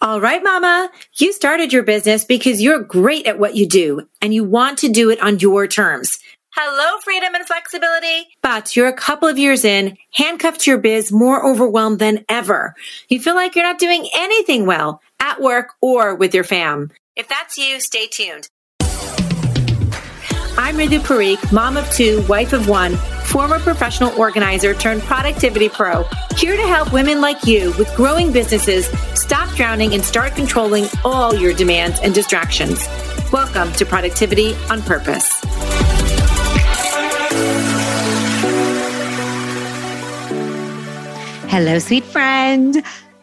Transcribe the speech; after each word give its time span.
All 0.00 0.20
right, 0.20 0.40
mama. 0.44 0.90
You 1.16 1.32
started 1.32 1.72
your 1.72 1.82
business 1.82 2.24
because 2.24 2.62
you're 2.62 2.78
great 2.78 3.26
at 3.26 3.40
what 3.40 3.56
you 3.56 3.66
do 3.66 4.06
and 4.22 4.32
you 4.32 4.44
want 4.44 4.78
to 4.78 4.88
do 4.88 5.10
it 5.10 5.20
on 5.20 5.40
your 5.40 5.66
terms. 5.66 6.20
Hello, 6.54 7.00
freedom 7.00 7.34
and 7.34 7.44
flexibility. 7.44 8.28
But 8.40 8.76
you're 8.76 8.86
a 8.86 8.92
couple 8.92 9.26
of 9.26 9.38
years 9.38 9.64
in, 9.64 9.98
handcuffed 10.14 10.60
to 10.60 10.70
your 10.70 10.78
biz, 10.78 11.10
more 11.10 11.44
overwhelmed 11.44 11.98
than 11.98 12.24
ever. 12.28 12.76
You 13.08 13.20
feel 13.20 13.34
like 13.34 13.56
you're 13.56 13.64
not 13.64 13.80
doing 13.80 14.08
anything 14.16 14.66
well 14.66 15.02
at 15.18 15.40
work 15.40 15.70
or 15.80 16.14
with 16.14 16.32
your 16.32 16.44
fam. 16.44 16.92
If 17.16 17.28
that's 17.28 17.58
you, 17.58 17.80
stay 17.80 18.06
tuned. 18.06 18.48
I'm 20.56 20.76
Ritu 20.76 21.00
Parikh, 21.00 21.52
mom 21.52 21.76
of 21.76 21.90
two, 21.90 22.24
wife 22.28 22.52
of 22.52 22.68
one, 22.68 22.96
former 23.28 23.58
professional 23.58 24.10
organizer 24.18 24.72
turned 24.72 25.02
productivity 25.02 25.68
pro, 25.68 26.04
here 26.36 26.56
to 26.56 26.62
help 26.62 26.92
women 26.94 27.20
like 27.20 27.46
you 27.46 27.74
with 27.78 27.94
growing 27.94 28.32
businesses 28.32 28.86
stop 29.14 29.54
drowning 29.54 29.92
and 29.92 30.02
start 30.02 30.34
controlling 30.34 30.86
all 31.04 31.34
your 31.34 31.52
demands 31.52 32.00
and 32.02 32.14
distractions. 32.14 32.86
Welcome 33.30 33.70
to 33.74 33.84
Productivity 33.84 34.54
on 34.70 34.80
Purpose. 34.80 35.40
Hello, 41.50 41.78
sweet 41.78 42.04
friend. 42.04 42.82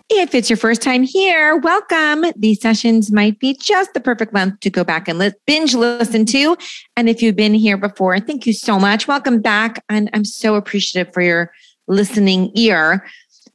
If 0.10 0.36
it's 0.36 0.52
your 0.52 0.58
first 0.58 0.84
time 0.84 1.02
here, 1.02 1.58
welcome. 1.58 2.26
These 2.36 2.62
sessions 2.62 3.12
might 3.12 3.40
be 3.40 3.58
just 3.60 3.96
the 3.96 4.00
perfect 4.00 4.36
length 4.36 4.60
to 4.60 4.70
go 4.70 4.84
back 4.84 5.08
and 5.08 5.18
li- 5.18 5.34
binge 5.48 5.74
listen 5.74 6.28
to. 6.28 6.56
And 6.96 7.10
if 7.10 7.24
you've 7.24 7.36
been 7.36 7.56
here 7.56 7.76
before, 7.76 8.20
thank 8.20 8.46
you 8.46 8.54
so 8.54 8.78
much. 8.78 9.08
Welcome 9.08 9.42
back. 9.42 9.84
And 9.90 10.12
I'm 10.14 10.24
so 10.24 10.56
appreciative 10.56 11.12
for 11.12 11.22
your 11.22 11.52
listening 11.88 12.52
ear. 12.54 13.04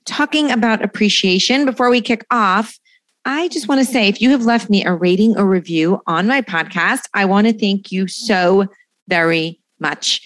Talking 0.07 0.51
about 0.51 0.83
appreciation, 0.83 1.65
before 1.65 1.89
we 1.89 2.01
kick 2.01 2.27
off, 2.33 2.81
I 3.25 3.47
just 3.49 3.69
want 3.69 3.81
to 3.81 3.85
say 3.85 4.09
if 4.09 4.21
you 4.21 4.31
have 4.31 4.45
left 4.45 4.69
me 4.69 4.85
a 4.85 4.93
rating 4.93 5.39
or 5.39 5.45
review 5.45 6.01
on 6.09 6.27
my 6.27 6.43
podcast, 6.43 7.03
I 7.15 7.27
want 7.27 7.47
to 7.47 7.53
thank 7.57 7.93
you 7.93 8.09
so 8.09 8.67
very 9.07 9.61
much 9.79 10.21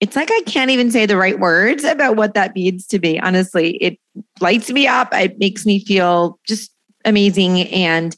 it's 0.00 0.14
like 0.14 0.30
I 0.30 0.42
can't 0.46 0.70
even 0.70 0.90
say 0.90 1.06
the 1.06 1.16
right 1.16 1.38
words 1.38 1.84
about 1.84 2.16
what 2.16 2.34
that 2.34 2.54
means 2.54 2.86
to 2.88 2.98
me. 2.98 3.18
Honestly, 3.18 3.76
it 3.76 3.98
lights 4.40 4.70
me 4.70 4.86
up. 4.86 5.12
It 5.12 5.38
makes 5.38 5.66
me 5.66 5.84
feel 5.84 6.38
just 6.46 6.70
amazing 7.04 7.62
and 7.68 8.16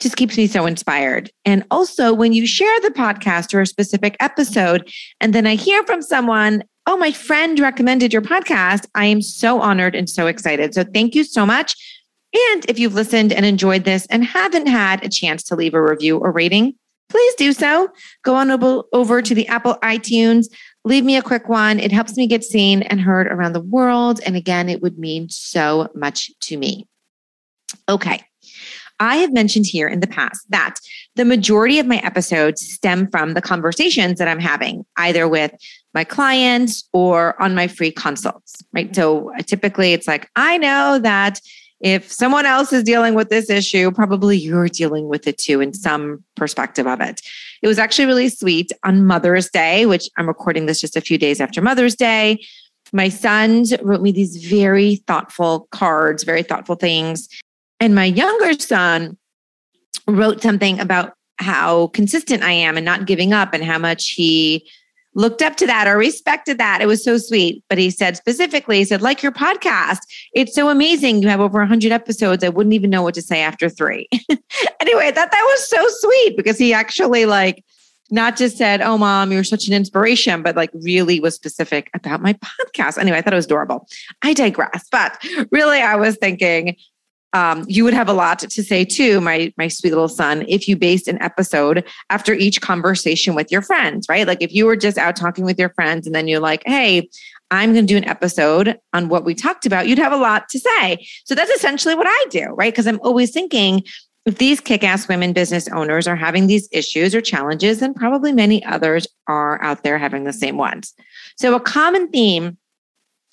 just 0.00 0.16
keeps 0.16 0.36
me 0.36 0.48
so 0.48 0.66
inspired. 0.66 1.30
And 1.44 1.64
also, 1.70 2.12
when 2.12 2.32
you 2.32 2.46
share 2.46 2.80
the 2.80 2.90
podcast 2.90 3.54
or 3.54 3.60
a 3.60 3.66
specific 3.66 4.16
episode, 4.18 4.90
and 5.20 5.32
then 5.32 5.46
I 5.46 5.54
hear 5.54 5.84
from 5.84 6.02
someone, 6.02 6.64
oh, 6.86 6.96
my 6.96 7.12
friend 7.12 7.60
recommended 7.60 8.12
your 8.12 8.22
podcast, 8.22 8.86
I 8.96 9.06
am 9.06 9.22
so 9.22 9.60
honored 9.60 9.94
and 9.94 10.10
so 10.10 10.26
excited. 10.26 10.74
So, 10.74 10.82
thank 10.82 11.14
you 11.14 11.22
so 11.22 11.46
much. 11.46 11.76
And 12.52 12.64
if 12.68 12.78
you've 12.78 12.94
listened 12.94 13.32
and 13.32 13.46
enjoyed 13.46 13.84
this 13.84 14.06
and 14.06 14.24
haven't 14.24 14.66
had 14.66 15.04
a 15.04 15.08
chance 15.08 15.42
to 15.44 15.54
leave 15.54 15.74
a 15.74 15.82
review 15.82 16.18
or 16.18 16.32
rating, 16.32 16.74
please 17.12 17.34
do 17.34 17.52
so. 17.52 17.88
Go 18.24 18.34
on 18.34 18.50
over, 18.50 19.22
to 19.22 19.34
the 19.34 19.46
Apple 19.48 19.76
iTunes, 19.82 20.46
leave 20.84 21.04
me 21.04 21.16
a 21.16 21.22
quick 21.22 21.48
one. 21.48 21.78
It 21.78 21.92
helps 21.92 22.16
me 22.16 22.26
get 22.26 22.44
seen 22.44 22.82
and 22.82 23.00
heard 23.00 23.26
around 23.26 23.52
the 23.52 23.60
world. 23.60 24.20
And 24.26 24.36
again, 24.36 24.68
it 24.68 24.82
would 24.82 24.98
mean 24.98 25.28
so 25.28 25.88
much 25.94 26.30
to 26.42 26.56
me. 26.56 26.86
Okay. 27.88 28.24
I 29.00 29.16
have 29.16 29.32
mentioned 29.32 29.66
here 29.66 29.88
in 29.88 30.00
the 30.00 30.06
past 30.06 30.48
that 30.50 30.76
the 31.16 31.24
majority 31.24 31.80
of 31.80 31.86
my 31.86 31.96
episodes 31.98 32.60
stem 32.60 33.10
from 33.10 33.34
the 33.34 33.42
conversations 33.42 34.18
that 34.18 34.28
I'm 34.28 34.38
having, 34.38 34.84
either 34.96 35.26
with 35.26 35.52
my 35.92 36.04
clients 36.04 36.88
or 36.92 37.40
on 37.42 37.54
my 37.54 37.66
free 37.66 37.90
consults, 37.90 38.62
right? 38.72 38.94
So 38.94 39.32
uh, 39.34 39.42
typically 39.42 39.92
it's 39.92 40.06
like, 40.06 40.30
I 40.36 40.56
know 40.58 41.00
that 41.00 41.40
if 41.82 42.10
someone 42.10 42.46
else 42.46 42.72
is 42.72 42.84
dealing 42.84 43.14
with 43.14 43.28
this 43.28 43.50
issue, 43.50 43.90
probably 43.90 44.38
you're 44.38 44.68
dealing 44.68 45.08
with 45.08 45.26
it 45.26 45.36
too 45.36 45.60
in 45.60 45.74
some 45.74 46.22
perspective 46.36 46.86
of 46.86 47.00
it. 47.00 47.20
It 47.60 47.66
was 47.66 47.78
actually 47.78 48.06
really 48.06 48.28
sweet 48.28 48.70
on 48.84 49.04
Mother's 49.04 49.50
Day, 49.50 49.84
which 49.86 50.08
I'm 50.16 50.28
recording 50.28 50.66
this 50.66 50.80
just 50.80 50.96
a 50.96 51.00
few 51.00 51.18
days 51.18 51.40
after 51.40 51.60
Mother's 51.60 51.96
Day. 51.96 52.38
My 52.92 53.08
sons 53.08 53.74
wrote 53.82 54.00
me 54.00 54.12
these 54.12 54.44
very 54.44 54.96
thoughtful 55.06 55.66
cards, 55.72 56.22
very 56.22 56.44
thoughtful 56.44 56.76
things. 56.76 57.28
And 57.80 57.96
my 57.96 58.04
younger 58.04 58.52
son 58.60 59.18
wrote 60.06 60.40
something 60.40 60.78
about 60.78 61.14
how 61.38 61.88
consistent 61.88 62.44
I 62.44 62.52
am 62.52 62.76
and 62.76 62.86
not 62.86 63.06
giving 63.06 63.32
up 63.32 63.54
and 63.54 63.64
how 63.64 63.78
much 63.78 64.10
he 64.10 64.70
looked 65.14 65.42
up 65.42 65.56
to 65.56 65.66
that 65.66 65.86
or 65.86 65.96
respected 65.96 66.58
that. 66.58 66.80
It 66.80 66.86
was 66.86 67.04
so 67.04 67.18
sweet. 67.18 67.62
But 67.68 67.78
he 67.78 67.90
said 67.90 68.16
specifically, 68.16 68.78
he 68.78 68.84
said, 68.84 69.02
like 69.02 69.22
your 69.22 69.32
podcast, 69.32 70.00
it's 70.34 70.54
so 70.54 70.68
amazing. 70.68 71.22
You 71.22 71.28
have 71.28 71.40
over 71.40 71.58
100 71.58 71.92
episodes. 71.92 72.42
I 72.42 72.48
wouldn't 72.48 72.74
even 72.74 72.90
know 72.90 73.02
what 73.02 73.14
to 73.14 73.22
say 73.22 73.40
after 73.40 73.68
three. 73.68 74.08
anyway, 74.80 75.06
I 75.06 75.12
thought 75.12 75.30
that 75.30 75.56
was 75.56 75.68
so 75.68 75.86
sweet 75.88 76.36
because 76.36 76.58
he 76.58 76.72
actually 76.72 77.26
like 77.26 77.64
not 78.12 78.36
just 78.36 78.58
said, 78.58 78.82
oh, 78.82 78.98
mom, 78.98 79.32
you're 79.32 79.42
such 79.42 79.66
an 79.66 79.72
inspiration, 79.72 80.42
but 80.42 80.54
like 80.54 80.70
really 80.74 81.18
was 81.18 81.34
specific 81.34 81.88
about 81.94 82.20
my 82.20 82.34
podcast. 82.34 82.98
Anyway, 82.98 83.16
I 83.16 83.22
thought 83.22 83.32
it 83.32 83.36
was 83.36 83.46
adorable. 83.46 83.88
I 84.20 84.34
digress. 84.34 84.86
But 84.92 85.16
really, 85.50 85.80
I 85.80 85.96
was 85.96 86.16
thinking, 86.16 86.76
um, 87.32 87.64
you 87.66 87.84
would 87.84 87.94
have 87.94 88.08
a 88.08 88.12
lot 88.12 88.38
to 88.40 88.62
say 88.62 88.84
too, 88.84 89.20
my 89.20 89.52
my 89.56 89.68
sweet 89.68 89.90
little 89.90 90.08
son, 90.08 90.44
if 90.48 90.68
you 90.68 90.76
based 90.76 91.08
an 91.08 91.20
episode 91.22 91.84
after 92.10 92.34
each 92.34 92.60
conversation 92.60 93.34
with 93.34 93.50
your 93.50 93.62
friends, 93.62 94.06
right? 94.08 94.26
Like 94.26 94.42
if 94.42 94.52
you 94.52 94.66
were 94.66 94.76
just 94.76 94.98
out 94.98 95.16
talking 95.16 95.44
with 95.44 95.58
your 95.58 95.70
friends 95.70 96.06
and 96.06 96.14
then 96.14 96.28
you're 96.28 96.40
like, 96.40 96.62
hey, 96.66 97.08
I'm 97.50 97.72
going 97.72 97.86
to 97.86 97.92
do 97.92 97.98
an 97.98 98.08
episode 98.08 98.78
on 98.92 99.08
what 99.08 99.24
we 99.24 99.34
talked 99.34 99.66
about, 99.66 99.86
you'd 99.86 99.98
have 99.98 100.12
a 100.12 100.16
lot 100.16 100.48
to 100.50 100.58
say. 100.58 101.06
So 101.24 101.34
that's 101.34 101.50
essentially 101.50 101.94
what 101.94 102.06
I 102.08 102.24
do, 102.30 102.46
right? 102.56 102.72
Because 102.72 102.86
I'm 102.86 103.00
always 103.02 103.30
thinking 103.30 103.82
if 104.24 104.38
these 104.38 104.60
kick 104.60 104.84
ass 104.84 105.08
women 105.08 105.32
business 105.32 105.68
owners 105.68 106.06
are 106.06 106.16
having 106.16 106.46
these 106.46 106.68
issues 106.70 107.14
or 107.14 107.20
challenges, 107.20 107.80
then 107.80 107.92
probably 107.92 108.32
many 108.32 108.64
others 108.64 109.06
are 109.26 109.60
out 109.62 109.82
there 109.82 109.98
having 109.98 110.24
the 110.24 110.32
same 110.32 110.56
ones. 110.56 110.94
So 111.36 111.54
a 111.54 111.60
common 111.60 112.08
theme 112.08 112.56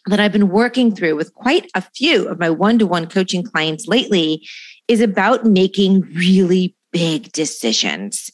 that 0.09 0.19
I've 0.19 0.31
been 0.31 0.49
working 0.49 0.93
through 0.93 1.15
with 1.15 1.33
quite 1.33 1.69
a 1.75 1.81
few 1.81 2.27
of 2.27 2.39
my 2.39 2.49
one 2.49 2.79
to 2.79 2.87
one 2.87 3.07
coaching 3.07 3.43
clients 3.43 3.87
lately 3.87 4.47
is 4.87 5.01
about 5.01 5.45
making 5.45 6.01
really 6.13 6.75
big 6.91 7.31
decisions. 7.31 8.31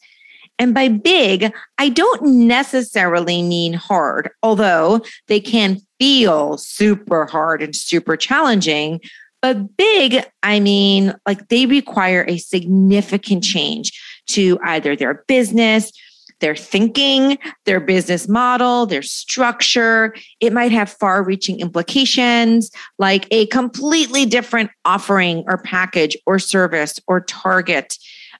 And 0.58 0.74
by 0.74 0.88
big, 0.88 1.54
I 1.78 1.90
don't 1.90 2.48
necessarily 2.48 3.42
mean 3.42 3.74
hard, 3.74 4.30
although 4.42 5.02
they 5.28 5.40
can 5.40 5.82
feel 6.00 6.58
super 6.58 7.26
hard 7.26 7.62
and 7.62 7.76
super 7.76 8.16
challenging. 8.16 9.02
But 9.42 9.76
big, 9.76 10.26
I 10.44 10.60
mean, 10.60 11.14
like 11.28 11.50
they 11.50 11.66
require 11.66 12.26
a 12.28 12.38
significant 12.38 13.44
change 13.44 13.92
to 14.30 14.58
either 14.64 14.96
their 14.96 15.26
business, 15.28 15.92
their 16.40 16.56
thinking, 16.56 17.38
their 17.66 17.80
business 17.80 18.28
model, 18.28 18.86
their 18.86 19.02
structure. 19.02 20.14
It 20.40 20.54
might 20.54 20.72
have 20.72 20.90
far 20.90 21.24
reaching 21.24 21.60
implications 21.60 22.72
like 23.00 23.28
a 23.32 23.46
completely 23.48 24.26
different 24.26 24.72
offering 24.84 25.44
or 25.48 25.58
package 25.58 26.18
or 26.26 26.40
service 26.40 27.00
or 27.08 27.22
target, 27.22 27.98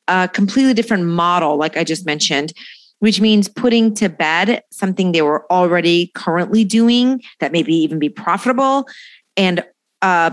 a 0.08 0.28
completely 0.28 0.74
different 0.74 1.06
model, 1.06 1.58
like 1.58 1.78
I 1.78 1.84
just 1.84 2.06
mentioned. 2.06 2.54
Which 3.00 3.20
means 3.20 3.50
putting 3.50 3.94
to 3.96 4.08
bed 4.08 4.64
something 4.72 5.12
they 5.12 5.22
were 5.22 5.46
already 5.52 6.12
currently 6.16 6.64
doing 6.64 7.22
that 7.40 7.52
maybe 7.52 7.76
even 7.76 8.00
be 8.00 8.08
profitable 8.08 8.88
and 9.36 9.64
uh, 10.02 10.32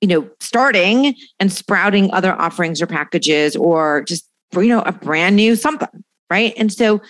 you 0.00 0.08
know, 0.08 0.28
starting 0.40 1.14
and 1.38 1.52
sprouting 1.52 2.10
other 2.12 2.32
offerings 2.32 2.80
or 2.80 2.86
packages 2.86 3.54
or 3.54 4.02
just, 4.04 4.26
you 4.54 4.68
know, 4.68 4.80
a 4.82 4.92
brand 4.92 5.36
new 5.36 5.54
something 5.54 6.02
right? 6.30 6.54
And 6.56 6.72
so, 6.72 7.00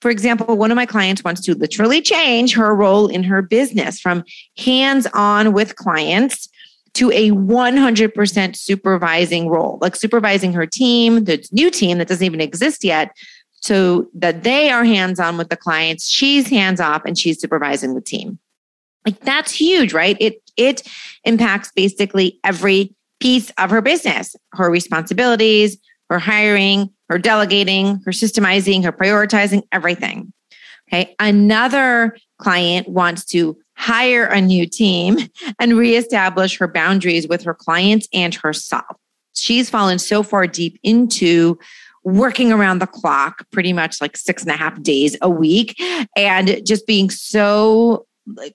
for 0.00 0.10
example, 0.10 0.56
one 0.56 0.70
of 0.70 0.76
my 0.76 0.86
clients 0.86 1.24
wants 1.24 1.40
to 1.42 1.54
literally 1.54 2.02
change 2.02 2.54
her 2.54 2.74
role 2.74 3.06
in 3.06 3.22
her 3.24 3.40
business 3.40 4.00
from 4.00 4.24
hands 4.58 5.06
on 5.14 5.52
with 5.52 5.76
clients 5.76 6.48
to 6.94 7.10
a 7.10 7.30
100% 7.30 8.56
supervising 8.56 9.48
role, 9.48 9.78
like 9.80 9.96
supervising 9.96 10.52
her 10.52 10.66
team, 10.66 11.24
the 11.24 11.46
new 11.52 11.70
team 11.70 11.98
that 11.98 12.08
doesn't 12.08 12.24
even 12.24 12.40
exist 12.40 12.84
yet, 12.84 13.10
so 13.64 14.08
that 14.14 14.42
they 14.42 14.70
are 14.70 14.84
hands 14.84 15.18
on 15.18 15.38
with 15.38 15.48
the 15.48 15.56
clients, 15.56 16.06
she's 16.06 16.48
hands 16.48 16.80
off 16.80 17.02
and 17.06 17.18
she's 17.18 17.40
supervising 17.40 17.94
the 17.94 18.00
team. 18.00 18.38
Like 19.06 19.20
that's 19.20 19.52
huge, 19.52 19.92
right? 19.92 20.16
It 20.20 20.42
it 20.56 20.82
impacts 21.24 21.72
basically 21.74 22.38
every 22.44 22.94
piece 23.20 23.50
of 23.58 23.70
her 23.70 23.82
business, 23.82 24.36
her 24.52 24.70
responsibilities, 24.70 25.78
her 26.10 26.18
hiring, 26.18 26.93
her 27.08 27.18
delegating, 27.18 28.00
her 28.04 28.12
systemizing, 28.12 28.84
her 28.84 28.92
prioritizing, 28.92 29.62
everything. 29.72 30.32
Okay. 30.88 31.14
Another 31.18 32.16
client 32.38 32.88
wants 32.88 33.24
to 33.26 33.56
hire 33.76 34.26
a 34.26 34.40
new 34.40 34.66
team 34.66 35.18
and 35.58 35.76
reestablish 35.76 36.58
her 36.58 36.68
boundaries 36.68 37.26
with 37.26 37.42
her 37.42 37.54
clients 37.54 38.08
and 38.12 38.34
herself. 38.34 38.96
She's 39.34 39.68
fallen 39.68 39.98
so 39.98 40.22
far 40.22 40.46
deep 40.46 40.78
into 40.82 41.58
working 42.04 42.52
around 42.52 42.78
the 42.80 42.86
clock, 42.86 43.46
pretty 43.50 43.72
much 43.72 44.00
like 44.00 44.16
six 44.16 44.42
and 44.42 44.52
a 44.52 44.56
half 44.56 44.80
days 44.82 45.16
a 45.22 45.30
week, 45.30 45.80
and 46.16 46.64
just 46.64 46.86
being 46.86 47.10
so 47.10 48.06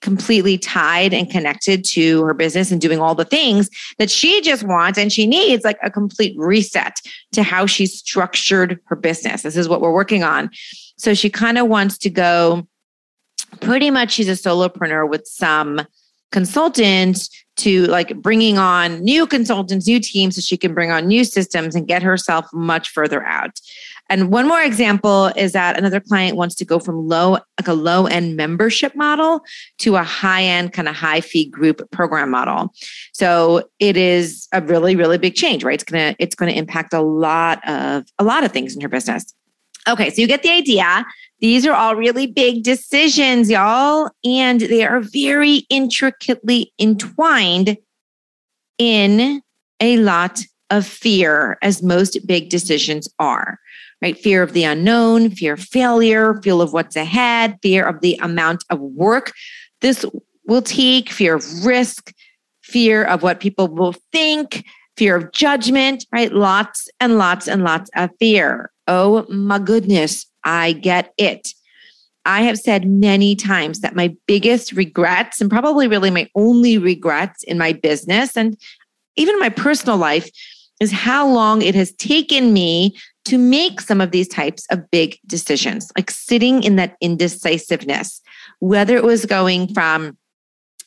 completely 0.02 0.58
tied 0.58 1.14
and 1.14 1.30
connected 1.30 1.84
to 1.86 2.24
her 2.24 2.34
business 2.34 2.72
and 2.72 2.82
doing 2.82 3.00
all 3.00 3.16
the 3.16 3.26
things 3.26 3.70
that 3.98 4.10
she 4.10 4.42
just 4.42 4.64
wants 4.64 4.98
and 4.98 5.14
she 5.14 5.28
needs 5.28 5.64
like 5.64 5.78
a 5.84 5.92
complete 5.92 6.36
reset 6.38 7.00
to 7.32 7.44
how 7.44 7.66
she 7.66 7.86
structured 7.86 8.80
her 8.86 8.96
business. 8.96 9.44
This 9.44 9.56
is 9.56 9.70
what 9.70 9.82
we're 9.82 9.94
working 9.94 10.24
on. 10.24 10.50
So 10.98 11.14
she 11.14 11.30
kind 11.30 11.58
of 11.58 11.68
wants 11.68 11.98
to 12.00 12.10
go 12.10 12.68
pretty 13.62 13.92
much 13.92 14.12
she's 14.12 14.30
a 14.30 14.34
solopreneur 14.34 15.08
with 15.08 15.28
some 15.28 15.82
consultants 16.32 17.30
to 17.58 17.86
like 17.88 18.16
bringing 18.18 18.58
on 18.58 19.00
new 19.02 19.28
consultants, 19.28 19.88
new 19.88 20.00
teams 20.00 20.36
so 20.36 20.42
she 20.42 20.58
can 20.58 20.74
bring 20.74 20.92
on 20.92 21.08
new 21.08 21.24
systems 21.24 21.76
and 21.76 21.88
get 21.88 22.04
herself 22.04 22.46
much 22.54 22.90
further 22.90 23.24
out. 23.24 23.60
And 24.10 24.32
one 24.32 24.48
more 24.48 24.62
example 24.62 25.28
is 25.36 25.52
that 25.52 25.78
another 25.78 26.00
client 26.00 26.36
wants 26.36 26.56
to 26.56 26.66
go 26.66 26.80
from 26.80 27.08
low, 27.08 27.34
like 27.34 27.68
a 27.68 27.74
low 27.74 28.08
end 28.08 28.36
membership 28.36 28.96
model 28.96 29.42
to 29.80 29.96
a 29.98 30.04
high 30.04 30.44
end 30.44 30.74
kind 30.74 30.88
of 30.88 30.96
high 30.96 31.22
fee 31.22 31.48
group 31.48 31.90
program 31.92 32.32
model. 32.32 32.74
So 33.14 33.70
it 33.80 33.96
is 33.96 34.48
a 34.52 34.62
really, 34.62 34.96
really 34.96 35.20
big 35.20 35.36
change, 35.36 35.64
right? 35.64 35.76
It's 35.76 35.84
gonna, 35.84 36.16
it's 36.18 36.36
gonna 36.36 36.52
impact 36.52 36.94
a 36.94 37.02
lot 37.02 37.68
of 37.70 38.06
a 38.18 38.24
lot 38.24 38.44
of 38.44 38.52
things 38.52 38.76
in 38.76 38.82
her 38.82 38.90
business. 38.90 39.34
Okay, 39.88 40.10
so 40.10 40.22
you 40.22 40.28
get 40.28 40.44
the 40.44 40.52
idea. 40.52 41.06
These 41.40 41.66
are 41.66 41.74
all 41.74 41.96
really 41.96 42.28
big 42.28 42.64
decisions, 42.64 43.50
y'all, 43.50 44.10
and 44.26 44.60
they 44.60 44.86
are 44.86 45.00
very 45.00 45.66
intricately 45.70 46.74
entwined 46.80 47.78
in 48.78 49.42
a 49.80 49.98
lot 49.98 50.42
of 50.70 50.86
fear, 50.86 51.58
as 51.62 51.82
most 51.82 52.28
big 52.28 52.50
decisions 52.50 53.08
are 53.20 53.58
right? 54.02 54.18
Fear 54.18 54.44
of 54.44 54.54
the 54.54 54.64
unknown, 54.64 55.32
fear 55.32 55.54
of 55.54 55.60
failure, 55.60 56.40
fear 56.42 56.62
of 56.62 56.74
what's 56.74 56.96
ahead, 56.96 57.58
fear 57.62 57.86
of 57.86 58.02
the 58.02 58.18
amount 58.22 58.64
of 58.70 58.80
work 58.80 59.34
this 59.82 60.06
will 60.46 60.62
take, 60.62 61.10
fear 61.10 61.36
of 61.36 61.66
risk, 61.66 62.14
fear 62.62 63.04
of 63.06 63.24
what 63.24 63.40
people 63.40 63.68
will 63.68 63.96
think, 64.12 64.66
fear 64.98 65.16
of 65.16 65.32
judgment, 65.32 66.06
right? 66.12 66.34
Lots 66.34 66.90
and 67.00 67.18
lots 67.18 67.48
and 67.48 67.64
lots 67.64 67.90
of 67.96 68.10
fear. 68.20 68.72
Oh 68.88 69.26
my 69.30 69.60
goodness, 69.60 70.26
I 70.44 70.74
get 70.74 71.14
it. 71.18 71.50
I 72.26 72.42
have 72.42 72.60
said 72.60 72.88
many 72.88 73.36
times 73.36 73.80
that 73.80 73.96
my 73.96 74.16
biggest 74.28 74.74
regrets, 74.74 75.40
and 75.40 75.50
probably 75.50 75.88
really 75.88 76.12
my 76.12 76.30
only 76.36 76.78
regrets 76.78 77.44
in 77.44 77.58
my 77.58 77.74
business 77.74 78.36
and 78.36 78.58
even 79.16 79.40
my 79.40 79.50
personal 79.50 79.98
life, 79.98 80.30
is 80.80 80.92
how 80.92 81.28
long 81.28 81.62
it 81.62 81.76
has 81.76 81.92
taken 81.94 82.54
me 82.54 82.96
to 83.26 83.38
make 83.38 83.82
some 83.82 84.02
of 84.02 84.12
these 84.12 84.28
types 84.28 84.66
of 84.72 84.90
big 84.92 85.18
decisions, 85.28 85.92
like 85.98 86.10
sitting 86.10 86.64
in 86.64 86.78
that 86.78 86.96
indecisiveness, 87.02 88.22
whether 88.60 88.96
it 88.96 89.04
was 89.04 89.26
going 89.26 89.74
from 89.74 90.18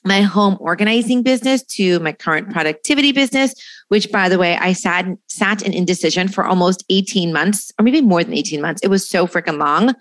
my 0.05 0.21
home 0.21 0.57
organizing 0.61 1.23
business 1.23 1.63
to 1.63 2.01
my 2.01 2.13
current 2.13 2.51
productivity 2.51 3.13
business, 3.13 3.55
which 3.89 4.11
by 4.11 4.29
the 4.29 4.39
way, 4.39 4.57
I 4.57 4.73
sat, 4.73 5.07
sat 5.29 5.63
in 5.63 5.73
indecision 5.73 6.27
for 6.27 6.45
almost 6.45 6.85
18 6.91 7.33
months, 7.33 7.71
or 7.79 7.85
maybe 7.85 8.01
more 8.01 8.25
than 8.25 8.35
18 8.35 8.61
months. 8.61 8.81
It 8.83 8.89
was 8.89 9.09
so 9.09 9.27
freaking 9.27 9.59
long. 9.59 9.95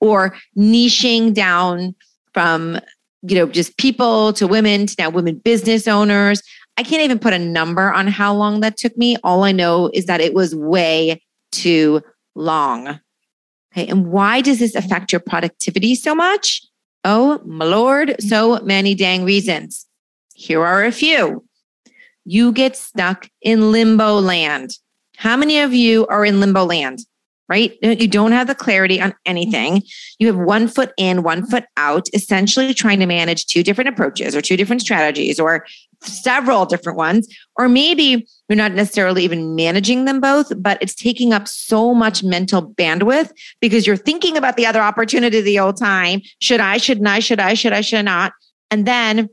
Or 0.00 0.36
niching 0.56 1.34
down 1.34 1.94
from, 2.34 2.78
you 3.22 3.34
know, 3.34 3.46
just 3.46 3.76
people 3.78 4.32
to 4.34 4.46
women 4.46 4.86
to 4.86 4.94
now 4.98 5.10
women 5.10 5.38
business 5.38 5.88
owners. 5.88 6.40
I 6.76 6.84
can't 6.84 7.02
even 7.02 7.18
put 7.18 7.32
a 7.32 7.38
number 7.38 7.90
on 7.92 8.06
how 8.06 8.32
long 8.34 8.60
that 8.60 8.76
took 8.76 8.96
me. 8.96 9.16
All 9.24 9.42
I 9.42 9.50
know 9.50 9.90
is 9.92 10.06
that 10.06 10.20
it 10.20 10.34
was 10.34 10.54
way 10.54 11.20
too 11.50 12.02
long. 12.34 13.00
Okay. 13.72 13.86
And 13.86 14.08
why 14.08 14.40
does 14.40 14.58
this 14.58 14.74
affect 14.74 15.12
your 15.12 15.20
productivity 15.20 15.94
so 15.94 16.14
much? 16.14 16.62
Oh, 17.04 17.40
my 17.44 17.64
Lord, 17.64 18.16
so 18.20 18.60
many 18.60 18.94
dang 18.94 19.24
reasons. 19.24 19.86
Here 20.34 20.64
are 20.64 20.84
a 20.84 20.92
few. 20.92 21.44
You 22.24 22.52
get 22.52 22.76
stuck 22.76 23.28
in 23.40 23.72
limbo 23.72 24.18
land. 24.18 24.72
How 25.16 25.36
many 25.36 25.60
of 25.60 25.72
you 25.72 26.06
are 26.06 26.24
in 26.24 26.40
limbo 26.40 26.64
land? 26.64 27.00
Right? 27.48 27.78
You 27.80 28.08
don't 28.08 28.32
have 28.32 28.46
the 28.46 28.54
clarity 28.54 29.00
on 29.00 29.14
anything. 29.24 29.82
You 30.18 30.26
have 30.26 30.36
one 30.36 30.68
foot 30.68 30.92
in, 30.98 31.22
one 31.22 31.46
foot 31.46 31.64
out, 31.78 32.06
essentially 32.12 32.74
trying 32.74 33.00
to 33.00 33.06
manage 33.06 33.46
two 33.46 33.62
different 33.62 33.88
approaches 33.88 34.36
or 34.36 34.42
two 34.42 34.56
different 34.56 34.82
strategies 34.82 35.40
or 35.40 35.64
several 36.02 36.66
different 36.66 36.98
ones. 36.98 37.28
Or 37.56 37.68
maybe 37.68 38.26
you're 38.48 38.56
not 38.56 38.72
necessarily 38.72 39.24
even 39.24 39.54
managing 39.54 40.04
them 40.04 40.20
both, 40.20 40.52
but 40.56 40.78
it's 40.80 40.94
taking 40.94 41.32
up 41.32 41.48
so 41.48 41.94
much 41.94 42.22
mental 42.22 42.70
bandwidth 42.74 43.30
because 43.60 43.86
you're 43.86 43.96
thinking 43.96 44.36
about 44.36 44.56
the 44.56 44.66
other 44.66 44.80
opportunity 44.80 45.40
the 45.40 45.56
whole 45.56 45.72
time. 45.72 46.22
Should 46.40 46.60
I, 46.60 46.76
shouldn't 46.76 47.08
I, 47.08 47.18
should 47.18 47.40
I, 47.40 47.54
should 47.54 47.72
I, 47.72 47.80
should 47.80 48.04
not? 48.04 48.32
And 48.70 48.86
then, 48.86 49.28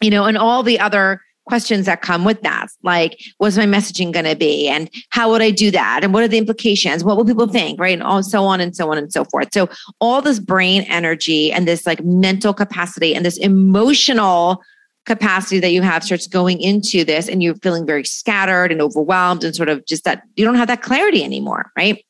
you 0.00 0.10
know, 0.10 0.24
and 0.24 0.38
all 0.38 0.62
the 0.62 0.80
other 0.80 1.20
questions 1.46 1.86
that 1.86 2.00
come 2.00 2.24
with 2.24 2.40
that 2.40 2.68
like 2.82 3.20
what's 3.36 3.56
my 3.56 3.66
messaging 3.66 4.12
going 4.12 4.24
to 4.24 4.34
be? 4.34 4.66
And 4.68 4.90
how 5.10 5.30
would 5.30 5.42
i 5.42 5.50
do 5.50 5.70
that? 5.70 6.00
And 6.02 6.14
what 6.14 6.22
are 6.22 6.28
the 6.28 6.38
implications? 6.38 7.04
What 7.04 7.16
will 7.16 7.24
people 7.24 7.46
think? 7.46 7.78
Right? 7.78 7.92
And 7.92 8.02
all 8.02 8.22
so 8.22 8.44
on 8.44 8.60
and 8.60 8.74
so 8.74 8.90
on 8.90 8.98
and 8.98 9.12
so 9.12 9.24
forth. 9.26 9.48
So 9.52 9.68
all 10.00 10.22
this 10.22 10.38
brain 10.38 10.82
energy 10.82 11.52
and 11.52 11.68
this 11.68 11.86
like 11.86 12.02
mental 12.02 12.54
capacity 12.54 13.14
and 13.14 13.24
this 13.24 13.36
emotional 13.38 14.62
capacity 15.04 15.60
that 15.60 15.72
you 15.72 15.82
have 15.82 16.02
starts 16.02 16.26
going 16.26 16.60
into 16.60 17.04
this 17.04 17.28
and 17.28 17.42
you're 17.42 17.54
feeling 17.56 17.86
very 17.86 18.04
scattered 18.04 18.72
and 18.72 18.80
overwhelmed 18.80 19.44
and 19.44 19.54
sort 19.54 19.68
of 19.68 19.84
just 19.86 20.04
that 20.04 20.22
you 20.36 20.44
don't 20.44 20.54
have 20.54 20.68
that 20.68 20.82
clarity 20.82 21.22
anymore, 21.22 21.70
right? 21.76 22.04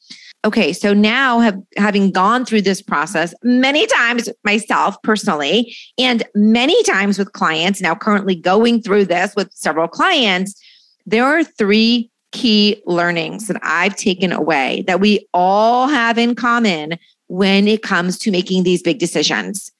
Okay, 0.44 0.74
so 0.74 0.92
now 0.92 1.40
have 1.40 1.58
having 1.76 2.10
gone 2.10 2.44
through 2.44 2.60
this 2.60 2.82
process 2.82 3.34
many 3.42 3.86
times 3.86 4.28
myself 4.44 5.00
personally 5.02 5.74
and 5.98 6.22
many 6.34 6.80
times 6.82 7.18
with 7.18 7.32
clients, 7.32 7.80
now 7.80 7.94
currently 7.94 8.34
going 8.34 8.82
through 8.82 9.06
this 9.06 9.34
with 9.34 9.50
several 9.52 9.88
clients, 9.88 10.60
there 11.06 11.24
are 11.24 11.42
three 11.42 12.10
key 12.32 12.82
learnings 12.84 13.48
that 13.48 13.58
I've 13.62 13.96
taken 13.96 14.32
away 14.32 14.84
that 14.86 15.00
we 15.00 15.26
all 15.32 15.88
have 15.88 16.18
in 16.18 16.34
common 16.34 16.98
when 17.28 17.66
it 17.66 17.82
comes 17.82 18.18
to 18.18 18.30
making 18.30 18.64
these 18.64 18.82
big 18.82 18.98
decisions. 18.98 19.70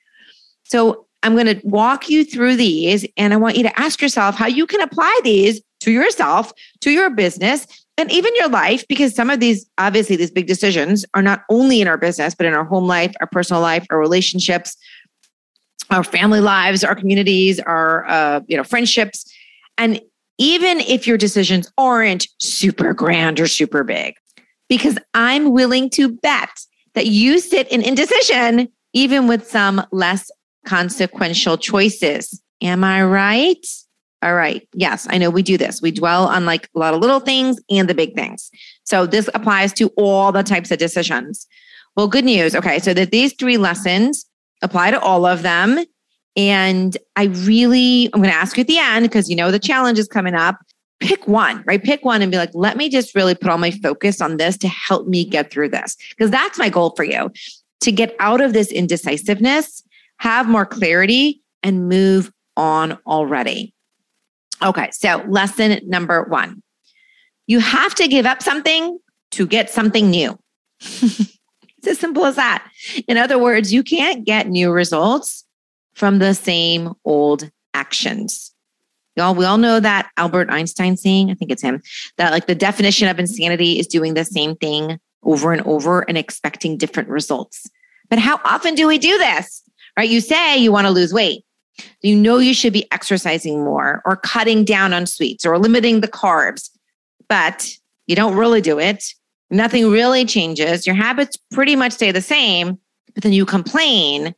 So 0.63 1.04
I'm 1.25 1.35
going 1.35 1.47
to 1.47 1.61
walk 1.67 2.09
you 2.09 2.25
through 2.25 2.57
these 2.57 3.07
and 3.17 3.33
I 3.33 3.37
want 3.37 3.57
you 3.57 3.63
to 3.63 3.81
ask 3.81 4.01
yourself 4.01 4.37
how 4.37 4.47
you 4.47 4.67
can 4.67 4.81
apply 4.81 5.21
these 5.25 5.61
to 5.81 5.91
yourself, 5.91 6.53
to 6.81 6.91
your 6.91 7.11
business, 7.11 7.67
and 7.97 8.11
even 8.13 8.35
your 8.37 8.49
life, 8.49 8.87
because 8.89 9.15
some 9.15 9.31
of 9.31 9.41
these, 9.41 9.67
obviously, 9.79 10.17
these 10.17 10.31
big 10.31 10.47
decisions 10.47 11.05
are 11.15 11.23
not 11.23 11.45
only 11.49 11.81
in 11.81 11.89
our 11.89 11.97
business, 11.97 12.35
but 12.35 12.47
in 12.47 12.53
our 12.53 12.65
home 12.65 12.87
life, 12.87 13.15
our 13.21 13.27
personal 13.27 13.63
life, 13.63 13.87
our 13.91 13.99
relationships, 13.99 14.77
our 15.91 16.05
family 16.05 16.41
lives, 16.41 16.83
our 16.83 16.95
communities, 16.95 17.61
our 17.61 18.07
uh, 18.07 18.41
you 18.47 18.57
know 18.57 18.65
friendships, 18.65 19.33
and 19.79 20.01
even 20.39 20.81
if 20.81 21.07
your 21.07 21.17
decisions 21.17 21.71
aren't 21.79 22.27
super 22.39 22.93
grand 22.93 23.39
or 23.39 23.47
super 23.47 23.85
big, 23.85 24.15
because 24.69 24.99
I'm 25.15 25.53
willing 25.53 25.89
to 25.91 26.11
bet 26.11 26.67
that 26.95 27.07
you 27.07 27.39
sit 27.39 27.69
in 27.69 27.83
indecision 27.83 28.69
even 28.93 29.27
with 29.29 29.49
some 29.49 29.85
less 29.93 30.31
consequential 30.65 31.57
choices. 31.59 32.41
Am 32.63 32.85
I 32.85 33.03
right? 33.05 33.67
All 34.23 34.35
right. 34.35 34.67
Yes, 34.73 35.07
I 35.11 35.19
know 35.19 35.29
we 35.29 35.43
do 35.43 35.59
this. 35.59 35.83
We 35.83 35.91
dwell 35.91 36.27
on 36.27 36.47
like 36.47 36.71
a 36.75 36.79
lot 36.79 36.95
of 36.95 37.01
little 37.01 37.21
things 37.21 37.61
and 37.69 37.89
the 37.89 37.95
big 37.95 38.15
things. 38.15 38.51
So 38.85 39.07
this 39.07 39.29
applies 39.35 39.75
to 39.75 39.89
all 39.97 40.33
the 40.33 40.43
types 40.43 40.71
of 40.71 40.79
decisions. 40.79 41.47
Well, 41.95 42.09
good 42.09 42.25
news. 42.25 42.55
Okay. 42.55 42.79
So 42.79 42.95
that 42.95 43.11
these 43.11 43.35
three 43.35 43.59
lessons 43.59 44.25
apply 44.63 44.93
to 44.93 45.01
all 45.01 45.27
of 45.27 45.43
them. 45.43 45.85
And 46.37 46.97
I 47.17 47.25
really, 47.25 48.07
I'm 48.13 48.21
going 48.21 48.33
to 48.33 48.37
ask 48.37 48.57
you 48.57 48.63
at 48.63 48.67
the 48.67 48.79
end 48.79 49.05
because 49.05 49.29
you 49.29 49.37
know 49.37 49.51
the 49.51 49.59
challenge 49.59 49.99
is 49.99 50.09
coming 50.09 50.35
up. 50.35 50.57
Pick 51.01 51.29
one, 51.29 51.63
right? 51.67 51.83
Pick 51.83 52.05
one 52.05 52.23
and 52.23 52.33
be 52.33 52.39
like, 52.39 52.51
let 52.55 52.79
me 52.79 52.89
just 52.89 53.15
really 53.15 53.35
put 53.35 53.51
all 53.51 53.59
my 53.59 53.71
focus 53.71 54.23
on 54.23 54.39
this 54.39 54.57
to 54.59 54.69
help 54.69 55.07
me 55.07 55.25
get 55.25 55.51
through 55.51 55.69
this. 55.69 55.97
Because 56.11 56.31
that's 56.31 56.59
my 56.59 56.71
goal 56.71 56.95
for 56.97 57.05
you 57.05 57.31
to 57.83 57.93
get 57.93 58.17
out 58.21 58.41
of 58.41 58.55
this 58.55 58.73
indecisiveness 58.73 59.83
have 60.19 60.49
more 60.49 60.67
clarity, 60.67 61.43
and 61.63 61.89
move 61.89 62.31
on 62.57 62.99
already. 63.07 63.75
Okay, 64.63 64.91
so 64.93 65.25
lesson 65.27 65.81
number 65.85 66.23
one 66.25 66.63
you 67.47 67.61
have 67.61 67.95
to 67.95 68.09
give 68.09 68.25
up 68.25 68.43
something 68.43 68.99
to 69.33 69.47
get 69.47 69.69
something 69.69 70.11
new. 70.11 70.39
it's 70.81 71.37
as 71.87 71.99
simple 71.99 72.25
as 72.25 72.37
that. 72.37 72.67
In 73.07 73.19
other 73.19 73.39
words, 73.39 73.73
you 73.73 73.83
can't 73.83 74.25
get 74.25 74.49
new 74.49 74.71
results 74.71 75.45
from 75.95 76.19
the 76.19 76.35
same 76.35 76.95
old 77.05 77.51
actions. 77.75 78.53
Y'all, 79.17 79.35
we 79.35 79.45
all 79.45 79.59
know 79.59 79.79
that 79.79 80.11
Albert 80.17 80.51
Einstein 80.51 80.97
saying, 80.97 81.31
I 81.31 81.35
think 81.35 81.51
it's 81.51 81.63
him, 81.63 81.83
that 82.17 82.33
like 82.33 82.47
the 82.47 82.55
definition 82.55 83.09
of 83.09 83.19
insanity 83.19 83.79
is 83.79 83.87
doing 83.87 84.15
the 84.15 84.25
same 84.25 84.57
thing 84.57 84.99
over 85.23 85.53
and 85.53 85.63
over 85.63 86.01
and 86.09 86.19
expecting 86.19 86.77
different 86.77 87.09
results. 87.09 87.69
But 88.11 88.19
how 88.19 88.41
often 88.45 88.75
do 88.75 88.87
we 88.87 88.99
do 88.99 89.17
this? 89.19 89.63
Right? 89.97 90.09
You 90.09 90.21
say 90.21 90.59
you 90.59 90.73
want 90.73 90.87
to 90.87 90.93
lose 90.93 91.13
weight. 91.13 91.45
You 92.03 92.15
know 92.17 92.39
you 92.39 92.55
should 92.55 92.73
be 92.73 92.91
exercising 92.93 93.65
more 93.65 94.03
or 94.05 94.17
cutting 94.17 94.65
down 94.65 94.93
on 94.93 95.07
sweets 95.07 95.45
or 95.45 95.59
limiting 95.59 96.01
the 96.01 96.09
carbs, 96.09 96.71
but 97.29 97.71
you 98.07 98.15
don't 98.15 98.37
really 98.37 98.61
do 98.61 98.79
it. 98.79 99.05
Nothing 99.51 99.91
really 99.91 100.25
changes. 100.25 100.87
Your 100.87 100.97
habits 100.97 101.37
pretty 101.53 101.77
much 101.77 101.93
stay 101.93 102.13
the 102.13 102.23
same, 102.23 102.79
but 103.15 103.23
then 103.23 103.33
you 103.33 103.45
complain 103.45 104.35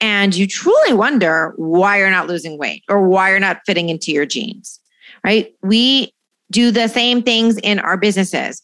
and 0.00 0.34
you 0.34 0.46
truly 0.46 0.92
wonder 0.92 1.52
why 1.56 1.98
you're 1.98 2.10
not 2.10 2.28
losing 2.28 2.58
weight 2.58 2.84
or 2.88 3.08
why 3.08 3.30
you're 3.30 3.40
not 3.40 3.60
fitting 3.66 3.88
into 3.88 4.12
your 4.12 4.26
jeans, 4.26 4.78
right? 5.24 5.52
We 5.62 6.12
do 6.50 6.70
the 6.70 6.88
same 6.88 7.22
things 7.22 7.58
in 7.58 7.78
our 7.78 7.96
businesses. 7.96 8.62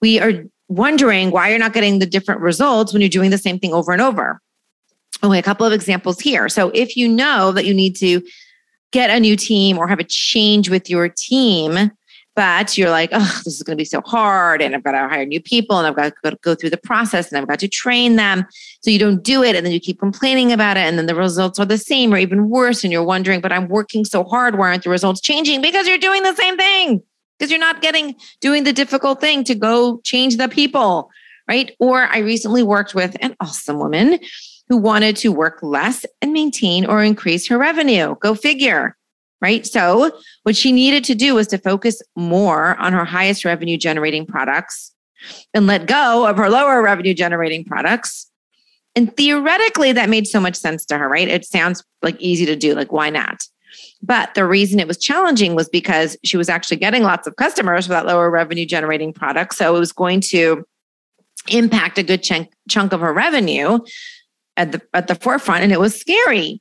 We 0.00 0.20
are 0.20 0.44
wondering 0.68 1.30
why 1.30 1.50
you're 1.50 1.58
not 1.58 1.72
getting 1.72 1.98
the 1.98 2.06
different 2.06 2.40
results 2.40 2.92
when 2.92 3.02
you're 3.02 3.08
doing 3.08 3.30
the 3.30 3.38
same 3.38 3.58
thing 3.58 3.72
over 3.72 3.92
and 3.92 4.00
over. 4.00 4.40
Okay, 5.26 5.40
a 5.40 5.42
couple 5.42 5.66
of 5.66 5.72
examples 5.72 6.20
here. 6.20 6.48
So 6.48 6.70
if 6.72 6.96
you 6.96 7.08
know 7.08 7.50
that 7.52 7.64
you 7.64 7.74
need 7.74 7.96
to 7.96 8.22
get 8.92 9.10
a 9.10 9.18
new 9.18 9.36
team 9.36 9.76
or 9.76 9.88
have 9.88 9.98
a 9.98 10.04
change 10.04 10.70
with 10.70 10.88
your 10.88 11.08
team, 11.08 11.90
but 12.36 12.78
you're 12.78 12.90
like, 12.90 13.08
oh, 13.12 13.40
this 13.44 13.56
is 13.56 13.62
going 13.64 13.76
to 13.76 13.80
be 13.80 13.84
so 13.84 14.02
hard. 14.02 14.62
And 14.62 14.76
I've 14.76 14.84
got 14.84 14.92
to 14.92 15.08
hire 15.08 15.24
new 15.24 15.40
people 15.40 15.78
and 15.78 15.86
I've 15.86 15.96
got 15.96 16.12
to 16.22 16.38
go 16.42 16.54
through 16.54 16.70
the 16.70 16.76
process 16.76 17.32
and 17.32 17.38
I've 17.38 17.48
got 17.48 17.58
to 17.60 17.68
train 17.68 18.16
them. 18.16 18.46
So 18.82 18.90
you 18.90 19.00
don't 19.00 19.22
do 19.22 19.42
it. 19.42 19.56
And 19.56 19.66
then 19.66 19.72
you 19.72 19.80
keep 19.80 19.98
complaining 19.98 20.52
about 20.52 20.76
it. 20.76 20.80
And 20.80 20.98
then 20.98 21.06
the 21.06 21.14
results 21.14 21.58
are 21.58 21.66
the 21.66 21.78
same 21.78 22.14
or 22.14 22.18
even 22.18 22.48
worse. 22.48 22.84
And 22.84 22.92
you're 22.92 23.02
wondering, 23.02 23.40
but 23.40 23.52
I'm 23.52 23.68
working 23.68 24.04
so 24.04 24.22
hard. 24.22 24.56
Why 24.56 24.68
aren't 24.68 24.84
the 24.84 24.90
results 24.90 25.20
changing? 25.20 25.62
Because 25.62 25.88
you're 25.88 25.98
doing 25.98 26.22
the 26.22 26.34
same 26.34 26.56
thing. 26.56 27.02
Because 27.38 27.50
you're 27.50 27.58
not 27.58 27.82
getting, 27.82 28.14
doing 28.40 28.64
the 28.64 28.72
difficult 28.72 29.20
thing 29.20 29.42
to 29.44 29.54
go 29.54 30.00
change 30.04 30.36
the 30.36 30.48
people. 30.48 31.10
Right. 31.48 31.74
Or 31.80 32.02
I 32.02 32.18
recently 32.18 32.62
worked 32.62 32.94
with 32.94 33.16
an 33.20 33.34
awesome 33.40 33.78
woman 33.78 34.18
who 34.68 34.76
wanted 34.76 35.16
to 35.16 35.30
work 35.30 35.58
less 35.62 36.04
and 36.20 36.32
maintain 36.32 36.86
or 36.86 37.02
increase 37.02 37.48
her 37.48 37.58
revenue. 37.58 38.16
Go 38.20 38.34
figure 38.34 38.96
right? 39.40 39.66
So, 39.66 40.12
what 40.42 40.56
she 40.56 40.72
needed 40.72 41.04
to 41.04 41.14
do 41.14 41.34
was 41.34 41.46
to 41.48 41.58
focus 41.58 42.02
more 42.16 42.76
on 42.76 42.92
her 42.92 43.04
highest 43.04 43.44
revenue 43.44 43.76
generating 43.76 44.26
products 44.26 44.94
and 45.54 45.66
let 45.66 45.86
go 45.86 46.26
of 46.26 46.36
her 46.36 46.50
lower 46.50 46.82
revenue 46.82 47.14
generating 47.14 47.64
products. 47.64 48.30
And 48.94 49.14
theoretically, 49.16 49.92
that 49.92 50.08
made 50.08 50.26
so 50.26 50.40
much 50.40 50.56
sense 50.56 50.86
to 50.86 50.98
her, 50.98 51.08
right? 51.08 51.28
It 51.28 51.44
sounds 51.44 51.84
like 52.02 52.20
easy 52.20 52.46
to 52.46 52.56
do, 52.56 52.74
like, 52.74 52.92
why 52.92 53.10
not? 53.10 53.42
But 54.02 54.34
the 54.34 54.46
reason 54.46 54.80
it 54.80 54.88
was 54.88 54.96
challenging 54.96 55.54
was 55.54 55.68
because 55.68 56.16
she 56.24 56.36
was 56.36 56.48
actually 56.48 56.78
getting 56.78 57.02
lots 57.02 57.26
of 57.26 57.36
customers 57.36 57.86
for 57.86 57.92
that 57.92 58.06
lower 58.06 58.30
revenue 58.30 58.64
generating 58.64 59.12
product. 59.12 59.54
So 59.54 59.76
it 59.76 59.78
was 59.78 59.92
going 59.92 60.22
to 60.22 60.64
impact 61.48 61.98
a 61.98 62.02
good 62.02 62.22
chunk, 62.22 62.50
chunk 62.68 62.92
of 62.92 63.00
her 63.00 63.12
revenue 63.12 63.80
at 64.56 64.72
the 64.72 64.82
at 64.94 65.06
the 65.08 65.14
forefront 65.14 65.62
and 65.62 65.72
it 65.72 65.80
was 65.80 65.98
scary 65.98 66.60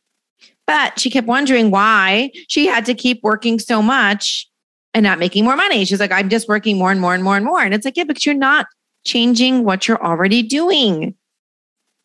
but 0.68 1.00
she 1.00 1.10
kept 1.10 1.28
wondering 1.28 1.72
why 1.72 2.32
she 2.48 2.66
had 2.66 2.86
to 2.86 2.94
keep 2.94 3.22
working 3.24 3.60
so 3.60 3.82
much 3.82 4.50
and 4.94 5.04
not 5.04 5.20
making 5.20 5.44
more 5.44 5.56
money. 5.56 5.86
She's 5.86 6.00
like, 6.00 6.12
I'm 6.12 6.30
just 6.30 6.48
working 6.48 6.78
more 6.78 6.92
and 6.92 7.00
more 7.00 7.14
and 7.14 7.24
more 7.24 7.36
and 7.36 7.46
more. 7.46 7.62
And 7.62 7.74
it's 7.74 7.86
like, 7.86 7.98
yeah, 7.98 8.06
but 8.06 8.26
you're 8.26 8.34
not 8.34 8.66
changing 9.06 9.64
what 9.64 9.88
you're 9.88 10.04
already 10.04 10.42
doing. 10.42 11.16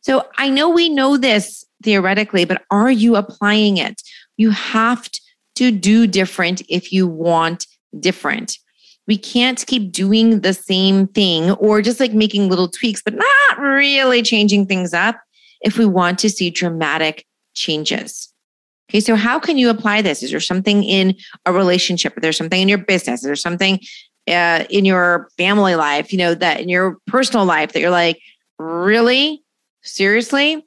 So 0.02 0.26
I 0.38 0.50
know 0.50 0.68
we 0.68 0.88
know 0.88 1.16
this 1.16 1.64
theoretically, 1.82 2.44
but 2.44 2.62
are 2.70 2.90
you 2.90 3.16
applying 3.16 3.78
it? 3.78 4.02
You 4.36 4.50
have 4.50 5.08
to 5.54 5.70
do 5.70 6.06
different 6.06 6.62
if 6.68 6.92
you 6.92 7.06
want 7.06 7.66
different. 7.98 8.58
We 9.06 9.16
can't 9.16 9.64
keep 9.66 9.92
doing 9.92 10.40
the 10.40 10.54
same 10.54 11.06
thing 11.08 11.52
or 11.52 11.82
just 11.82 12.00
like 12.00 12.12
making 12.12 12.48
little 12.48 12.68
tweaks, 12.68 13.02
but 13.02 13.14
not 13.14 13.58
really 13.58 14.22
changing 14.22 14.66
things 14.66 14.92
up 14.92 15.16
if 15.60 15.78
we 15.78 15.86
want 15.86 16.18
to 16.20 16.30
see 16.30 16.50
dramatic 16.50 17.26
changes. 17.54 18.32
Okay, 18.90 19.00
so 19.00 19.14
how 19.14 19.38
can 19.38 19.56
you 19.56 19.70
apply 19.70 20.02
this? 20.02 20.22
Is 20.22 20.32
there 20.32 20.40
something 20.40 20.82
in 20.82 21.14
a 21.46 21.52
relationship? 21.52 22.14
Is 22.16 22.22
there 22.22 22.32
something 22.32 22.60
in 22.60 22.68
your 22.68 22.78
business? 22.78 23.20
Is 23.20 23.26
there 23.26 23.36
something 23.36 23.78
uh, 24.28 24.64
in 24.68 24.84
your 24.84 25.28
family 25.36 25.76
life, 25.76 26.12
you 26.12 26.18
know, 26.18 26.34
that 26.34 26.60
in 26.60 26.68
your 26.68 26.98
personal 27.06 27.44
life 27.44 27.72
that 27.72 27.80
you're 27.80 27.90
like, 27.90 28.20
really? 28.58 29.44
Seriously? 29.82 30.66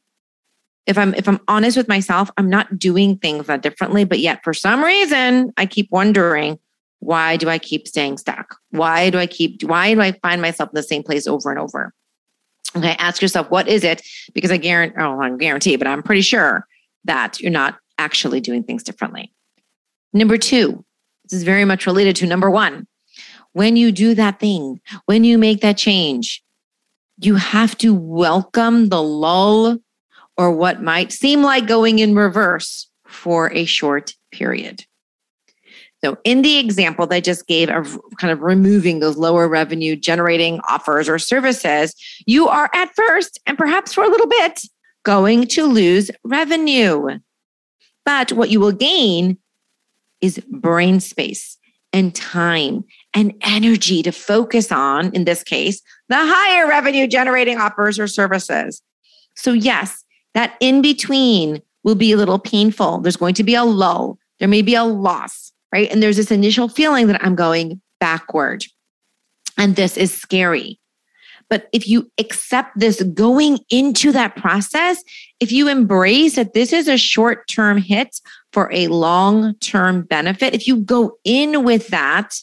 If 0.86 0.98
I'm 0.98 1.14
if 1.16 1.28
I'm 1.28 1.40
honest 1.48 1.78
with 1.78 1.88
myself, 1.88 2.30
I'm 2.38 2.50
not 2.50 2.78
doing 2.78 3.18
things 3.18 3.48
that 3.48 3.62
differently, 3.62 4.04
but 4.04 4.20
yet 4.20 4.44
for 4.44 4.54
some 4.54 4.84
reason 4.84 5.54
I 5.56 5.66
keep 5.66 5.90
wondering, 5.92 6.60
why 7.00 7.38
do 7.38 7.50
I 7.50 7.58
keep 7.58 7.88
staying 7.88 8.18
stuck? 8.18 8.58
Why 8.72 9.10
do 9.10 9.18
I 9.18 9.28
keep 9.28 9.64
why 9.64 9.94
do 9.94 10.02
I 10.02 10.14
find 10.14 10.42
myself 10.42 10.70
in 10.70 10.76
the 10.76 10.84
same 10.84 11.04
place 11.04 11.28
over 11.28 11.52
and 11.52 11.60
over? 11.60 11.94
Okay, 12.76 12.96
ask 12.98 13.22
yourself, 13.22 13.50
what 13.52 13.68
is 13.68 13.84
it? 13.84 14.02
Because 14.34 14.52
I 14.52 14.58
guarantee, 14.58 14.96
oh, 15.00 15.20
I 15.20 15.30
guarantee, 15.32 15.76
but 15.76 15.88
I'm 15.88 16.04
pretty 16.04 16.22
sure 16.22 16.68
that 17.06 17.40
you're 17.40 17.52
not 17.52 17.78
actually 17.98 18.42
doing 18.42 18.64
things 18.64 18.84
differently. 18.84 19.32
Number 20.12 20.38
two, 20.38 20.84
this 21.24 21.34
is 21.34 21.44
very 21.44 21.66
much 21.66 21.86
related 21.86 22.16
to 22.18 22.26
number 22.26 22.50
one. 22.50 22.88
When 23.52 23.76
you 23.76 23.92
do 23.92 24.16
that 24.16 24.40
thing, 24.40 24.82
when 25.06 25.24
you 25.24 25.38
make 25.38 25.62
that 25.62 25.78
change, 25.78 26.44
you 27.20 27.36
have 27.36 27.78
to 27.80 27.94
welcome 27.94 28.90
the 28.90 29.02
lull 29.02 29.78
or 30.38 30.52
what 30.52 30.82
might 30.82 31.12
seem 31.12 31.44
like 31.44 31.68
going 31.68 32.00
in 32.00 32.16
reverse 32.16 32.90
for 33.06 33.52
a 33.54 33.66
short 33.66 34.16
period. 34.32 34.86
So, 36.04 36.18
in 36.26 36.42
the 36.42 36.58
example 36.58 37.08
that 37.08 37.16
I 37.16 37.22
just 37.22 37.48
gave 37.48 37.70
of 37.70 37.98
kind 38.18 38.32
of 38.32 38.42
removing 38.42 39.00
those 39.00 39.16
lower 39.16 39.48
revenue 39.48 39.96
generating 39.96 40.60
offers 40.68 41.08
or 41.08 41.18
services, 41.18 41.96
you 42.26 42.50
are 42.50 42.70
at 42.74 42.94
first 42.94 43.40
and 43.46 43.58
perhaps 43.58 43.94
for 43.94 44.04
a 44.04 44.10
little 44.10 44.28
bit 44.28 44.62
going 45.04 45.48
to 45.48 45.66
lose 45.66 46.12
revenue. 46.26 47.20
But 48.06 48.34
what 48.34 48.50
you 48.50 48.60
will 48.60 48.74
gain 48.74 49.38
is 50.20 50.40
brain 50.50 51.00
space 51.00 51.58
and 51.94 52.14
time 52.14 52.84
and 53.14 53.34
energy 53.42 54.04
to 54.04 54.12
focus 54.12 54.74
on, 54.74 55.10
in 55.14 55.24
this 55.24 55.42
case, 55.42 55.82
the 56.10 56.18
higher 56.18 56.68
revenue 56.68 57.08
generating 57.08 57.58
offers 57.58 57.98
or 57.98 58.08
services. 58.08 58.82
So, 59.36 59.54
yes, 59.54 60.04
that 60.34 60.58
in 60.60 60.82
between 60.82 61.62
will 61.86 61.96
be 61.96 62.12
a 62.12 62.18
little 62.18 62.40
painful. 62.40 63.00
There's 63.00 63.16
going 63.16 63.36
to 63.36 63.44
be 63.44 63.56
a 63.56 63.64
lull, 63.64 64.18
there 64.40 64.50
may 64.50 64.62
be 64.62 64.76
a 64.76 64.84
loss, 64.84 65.53
right? 65.74 65.92
And 65.92 66.04
there's 66.04 66.18
this 66.18 66.30
initial 66.30 66.70
feeling 66.70 67.08
that 67.08 67.26
I'm 67.26 67.34
going 67.34 67.82
backward. 68.00 68.64
And 69.58 69.76
this 69.76 69.98
is 69.98 70.14
scary. 70.14 70.80
But 71.50 71.68
if 71.74 71.88
you 71.88 72.12
accept 72.20 72.78
this 72.78 73.02
going 73.02 73.60
into 73.72 74.12
that 74.12 74.36
process, 74.36 75.04
if 75.40 75.52
you 75.52 75.68
embrace 75.68 76.36
that 76.36 76.54
this 76.54 76.74
is 76.74 76.88
a 76.88 76.98
short 76.98 77.48
term 77.48 77.78
hit 77.78 78.22
for 78.52 78.72
a 78.72 78.88
long 78.88 79.56
term 79.56 80.04
benefit, 80.04 80.54
if 80.54 80.68
you 80.68 80.78
go 80.78 81.18
in 81.24 81.64
with 81.64 81.88
that, 81.88 82.36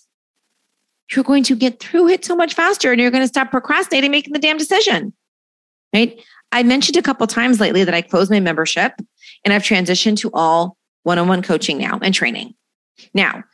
you're 1.12 1.24
going 1.24 1.44
to 1.44 1.54
get 1.54 1.78
through 1.78 2.08
it 2.08 2.24
so 2.24 2.34
much 2.34 2.54
faster 2.54 2.90
and 2.90 3.00
you're 3.00 3.12
going 3.12 3.22
to 3.22 3.28
stop 3.28 3.52
procrastinating 3.52 4.10
making 4.10 4.32
the 4.32 4.40
damn 4.40 4.58
decision. 4.58 5.12
Right? 5.94 6.20
I 6.50 6.64
mentioned 6.64 6.96
a 6.96 7.02
couple 7.02 7.26
times 7.28 7.60
lately 7.60 7.84
that 7.84 7.94
I 7.94 8.02
closed 8.02 8.30
my 8.30 8.40
membership 8.40 8.92
and 9.44 9.54
I've 9.54 9.62
transitioned 9.62 10.18
to 10.18 10.30
all 10.32 10.76
one-on-one 11.04 11.42
coaching 11.42 11.78
now 11.78 12.00
and 12.02 12.12
training. 12.12 12.54
Now, 13.14 13.44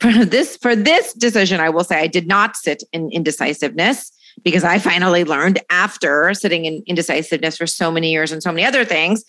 for 0.00 0.24
this 0.24 0.56
for 0.56 0.76
this 0.76 1.12
decision, 1.14 1.60
I 1.60 1.70
will 1.70 1.84
say 1.84 2.00
I 2.00 2.06
did 2.06 2.26
not 2.26 2.56
sit 2.56 2.82
in 2.92 3.10
indecisiveness 3.10 4.12
because 4.44 4.64
I 4.64 4.78
finally 4.78 5.24
learned 5.24 5.60
after 5.70 6.34
sitting 6.34 6.66
in 6.66 6.82
indecisiveness 6.86 7.56
for 7.56 7.66
so 7.66 7.90
many 7.90 8.10
years 8.10 8.32
and 8.32 8.42
so 8.42 8.52
many 8.52 8.66
other 8.66 8.84
things. 8.84 9.24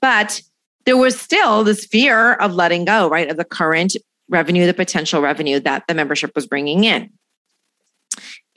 But 0.00 0.42
there 0.84 0.96
was 0.96 1.18
still 1.18 1.64
this 1.64 1.86
fear 1.86 2.34
of 2.34 2.54
letting 2.54 2.84
go, 2.84 3.08
right, 3.08 3.30
of 3.30 3.36
the 3.36 3.44
current 3.44 3.96
revenue, 4.28 4.66
the 4.66 4.74
potential 4.74 5.20
revenue 5.20 5.60
that 5.60 5.86
the 5.86 5.94
membership 5.94 6.32
was 6.34 6.46
bringing 6.46 6.84
in. 6.84 7.10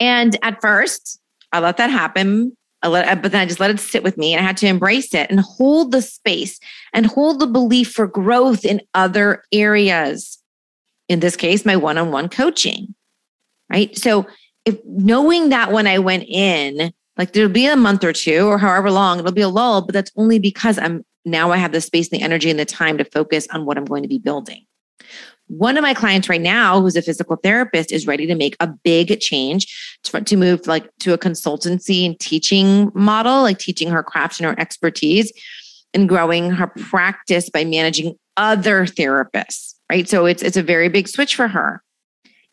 And 0.00 0.36
at 0.42 0.60
first, 0.60 1.20
I 1.52 1.60
let 1.60 1.76
that 1.76 1.90
happen. 1.90 2.56
I 2.82 2.88
let, 2.88 3.22
but 3.22 3.32
then 3.32 3.40
I 3.40 3.46
just 3.46 3.60
let 3.60 3.70
it 3.70 3.80
sit 3.80 4.02
with 4.02 4.18
me 4.18 4.34
and 4.34 4.44
I 4.44 4.46
had 4.46 4.58
to 4.58 4.66
embrace 4.66 5.14
it 5.14 5.30
and 5.30 5.40
hold 5.40 5.90
the 5.90 6.02
space 6.02 6.60
and 6.92 7.06
hold 7.06 7.40
the 7.40 7.46
belief 7.46 7.92
for 7.92 8.06
growth 8.06 8.64
in 8.64 8.82
other 8.92 9.42
areas. 9.52 10.38
In 11.08 11.20
this 11.20 11.36
case, 11.36 11.64
my 11.64 11.76
one 11.76 11.98
on 11.98 12.10
one 12.10 12.28
coaching, 12.28 12.94
right? 13.70 13.96
So 13.96 14.26
if 14.64 14.78
knowing 14.84 15.50
that 15.50 15.72
when 15.72 15.86
I 15.86 15.98
went 15.98 16.24
in, 16.24 16.92
like 17.16 17.32
there'll 17.32 17.50
be 17.50 17.66
a 17.66 17.76
month 17.76 18.02
or 18.02 18.12
two 18.12 18.46
or 18.46 18.58
however 18.58 18.90
long, 18.90 19.18
it'll 19.18 19.32
be 19.32 19.42
a 19.42 19.48
lull, 19.48 19.82
but 19.82 19.92
that's 19.92 20.10
only 20.16 20.38
because 20.38 20.78
I'm 20.78 21.04
now 21.24 21.52
I 21.52 21.56
have 21.56 21.72
the 21.72 21.80
space, 21.80 22.08
and 22.10 22.20
the 22.20 22.24
energy, 22.24 22.50
and 22.50 22.58
the 22.58 22.64
time 22.64 22.98
to 22.98 23.04
focus 23.04 23.46
on 23.50 23.64
what 23.64 23.78
I'm 23.78 23.84
going 23.84 24.02
to 24.02 24.08
be 24.08 24.18
building. 24.18 24.66
One 25.46 25.76
of 25.76 25.82
my 25.82 25.94
clients 25.94 26.28
right 26.28 26.40
now, 26.40 26.80
who's 26.80 26.96
a 26.96 27.02
physical 27.02 27.36
therapist, 27.36 27.92
is 27.92 28.06
ready 28.06 28.26
to 28.26 28.34
make 28.34 28.56
a 28.60 28.66
big 28.66 29.20
change 29.20 29.98
to, 30.04 30.20
to 30.20 30.36
move 30.36 30.66
like 30.66 30.88
to 31.00 31.12
a 31.12 31.18
consultancy 31.18 32.06
and 32.06 32.18
teaching 32.18 32.90
model, 32.94 33.42
like 33.42 33.58
teaching 33.58 33.90
her 33.90 34.02
craft 34.02 34.40
and 34.40 34.46
her 34.46 34.58
expertise 34.58 35.32
and 35.92 36.08
growing 36.08 36.50
her 36.50 36.66
practice 36.66 37.50
by 37.50 37.64
managing 37.64 38.14
other 38.36 38.84
therapists. 38.84 39.74
Right. 39.94 40.08
So 40.08 40.26
it's 40.26 40.42
it's 40.42 40.56
a 40.56 40.62
very 40.62 40.88
big 40.88 41.06
switch 41.06 41.36
for 41.36 41.46
her 41.46 41.80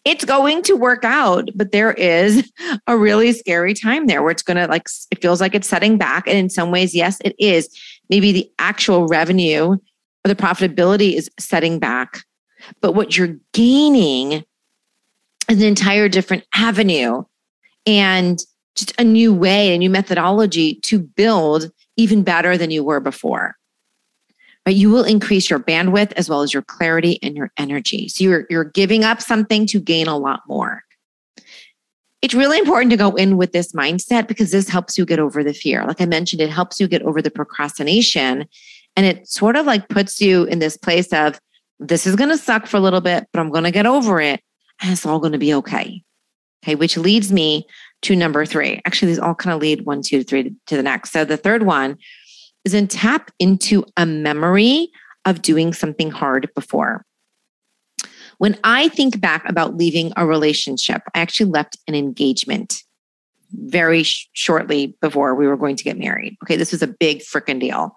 it's 0.04 0.26
going 0.26 0.64
to 0.64 0.76
work 0.76 1.04
out, 1.04 1.50
but 1.54 1.72
there 1.72 1.94
is 1.94 2.52
a 2.88 2.98
really 2.98 3.34
scary 3.34 3.74
time 3.74 4.08
there 4.08 4.22
where 4.22 4.32
it's 4.32 4.44
going 4.44 4.58
to 4.58 4.68
like, 4.68 4.88
it 5.12 5.22
feels 5.22 5.40
like 5.40 5.54
it's 5.54 5.68
setting 5.68 5.98
back. 5.98 6.28
And 6.28 6.38
in 6.38 6.50
some 6.50 6.72
ways, 6.72 6.96
yes, 6.96 7.20
it 7.24 7.36
is. 7.38 7.70
Maybe 8.10 8.32
the 8.32 8.52
actual 8.58 9.08
revenue 9.08 9.74
or 9.74 9.80
the 10.26 10.36
profitability 10.36 11.14
is 11.14 11.30
setting 11.40 11.80
back. 11.80 12.24
But 12.82 12.94
what 12.94 13.18
you're 13.18 13.38
gaining 13.54 14.44
is 15.50 15.62
an 15.62 15.64
entire 15.64 16.10
different 16.10 16.46
avenue 16.56 17.24
and 17.86 18.40
just 18.76 19.00
a 19.00 19.04
new 19.04 19.34
way, 19.34 19.74
a 19.74 19.78
new 19.78 19.90
methodology 19.90 20.76
to 20.76 21.00
build 21.00 21.72
even 21.98 22.24
better 22.24 22.58
than 22.58 22.72
you 22.72 22.84
were 22.84 23.00
before. 23.00 23.56
Right? 24.66 24.76
You 24.76 24.92
will 24.92 25.04
increase 25.04 25.50
your 25.50 25.60
bandwidth 25.60 26.14
as 26.14 26.30
well 26.30 26.42
as 26.42 26.54
your 26.54 26.62
clarity 26.62 27.20
and 27.24 27.36
your 27.36 27.52
energy. 27.58 28.08
So 28.10 28.24
you're 28.24 28.46
you're 28.50 28.64
giving 28.64 29.04
up 29.04 29.22
something 29.22 29.66
to 29.68 29.80
gain 29.80 30.08
a 30.08 30.18
lot 30.18 30.42
more. 30.48 30.84
It's 32.22 32.36
really 32.36 32.60
important 32.60 32.92
to 32.92 32.98
go 32.98 33.16
in 33.16 33.38
with 33.38 33.52
this 33.52 33.74
mindset 33.74 34.28
because 34.28 34.52
this 34.52 34.70
helps 34.70 34.98
you 34.98 35.06
get 35.06 35.18
over 35.18 35.44
the 35.44 35.54
fear. 35.54 35.84
Like 35.86 36.02
I 36.02 36.06
mentioned, 36.06 36.42
it 36.42 36.52
helps 36.52 36.80
you 36.80 36.88
get 36.88 37.02
over 37.02 37.20
the 37.22 37.32
procrastination 37.32 38.48
and 38.96 39.06
it 39.06 39.28
sort 39.28 39.56
of 39.56 39.66
like 39.66 39.90
puts 39.90 40.22
you 40.22 40.44
in 40.44 40.60
this 40.60 40.78
place 40.78 41.12
of 41.14 41.40
this 41.80 42.06
is 42.06 42.16
going 42.16 42.30
to 42.30 42.38
suck 42.38 42.68
for 42.68 42.78
a 42.78 42.82
little 42.82 43.02
bit, 43.02 43.28
but 43.34 43.40
I'm 43.40 43.50
going 43.50 43.64
to 43.64 43.72
get 43.72 43.88
over 43.88 44.22
it 44.22 44.42
and 44.82 44.92
it's 44.92 45.06
all 45.06 45.20
going 45.20 45.32
to 45.32 45.40
be 45.40 45.54
okay. 45.56 46.04
Okay, 46.64 46.76
which 46.76 46.96
leads 46.96 47.32
me 47.32 47.66
to 48.04 48.16
number 48.16 48.46
three. 48.46 48.82
Actually, 48.86 49.14
these 49.14 49.20
all 49.20 49.34
kind 49.34 49.56
of 49.56 49.62
lead 49.62 49.86
one, 49.86 50.04
two, 50.04 50.24
three 50.24 50.54
to 50.68 50.78
the 50.78 50.84
next. 50.84 51.12
So 51.12 51.26
the 51.26 51.38
third 51.38 51.64
one 51.64 51.98
is 52.66 52.74
then 52.74 52.88
tap 52.88 53.32
into 53.40 53.86
a 53.98 54.06
memory 54.06 54.90
of 55.26 55.42
doing 55.42 55.74
something 55.74 56.12
hard 56.12 56.50
before. 56.56 57.06
When 58.38 58.58
I 58.64 58.90
think 58.90 59.22
back 59.22 59.48
about 59.48 59.78
leaving 59.78 60.12
a 60.16 60.26
relationship, 60.26 61.04
I 61.14 61.20
actually 61.20 61.52
left 61.52 61.78
an 61.88 61.94
engagement 61.94 62.84
very 63.52 64.04
sh- 64.04 64.30
shortly 64.34 64.98
before 65.02 65.36
we 65.36 65.48
were 65.48 65.58
going 65.58 65.76
to 65.76 65.84
get 65.84 65.98
married. 65.98 66.38
Okay, 66.44 66.56
this 66.56 66.72
was 66.72 66.82
a 66.82 66.88
big 66.88 67.20
freaking 67.20 67.60
deal. 67.60 67.96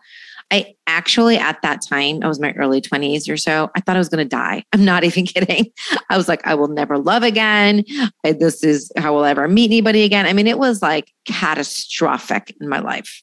I 0.51 0.75
actually, 0.87 1.39
at 1.39 1.63
that 1.63 1.81
time, 1.81 2.21
I 2.23 2.29
was 2.29 2.39
my 2.39 2.53
early 2.53 2.81
20s 2.81 3.31
or 3.31 3.37
so, 3.37 3.71
I 3.75 3.81
thought 3.81 3.97
I 3.97 3.99
was 3.99 4.11
going 4.11 4.25
to 4.25 4.29
die. 4.29 4.65
I'm 4.73 4.85
not 4.85 5.05
even 5.05 5.25
kidding. 5.25 5.67
I 6.11 6.17
was 6.17 6.29
like, 6.29 6.47
I 6.47 6.55
will 6.55 6.69
never 6.69 6.99
love 6.99 7.23
again. 7.23 7.85
This 8.23 8.63
is 8.63 8.93
how 8.97 9.15
we'll 9.15 9.25
ever 9.25 9.49
meet 9.49 9.71
anybody 9.71 10.03
again. 10.03 10.27
I 10.27 10.33
mean, 10.33 10.47
it 10.47 10.59
was 10.59 10.83
like 10.83 11.11
catastrophic 11.27 12.55
in 12.61 12.69
my 12.69 12.81
life. 12.81 13.23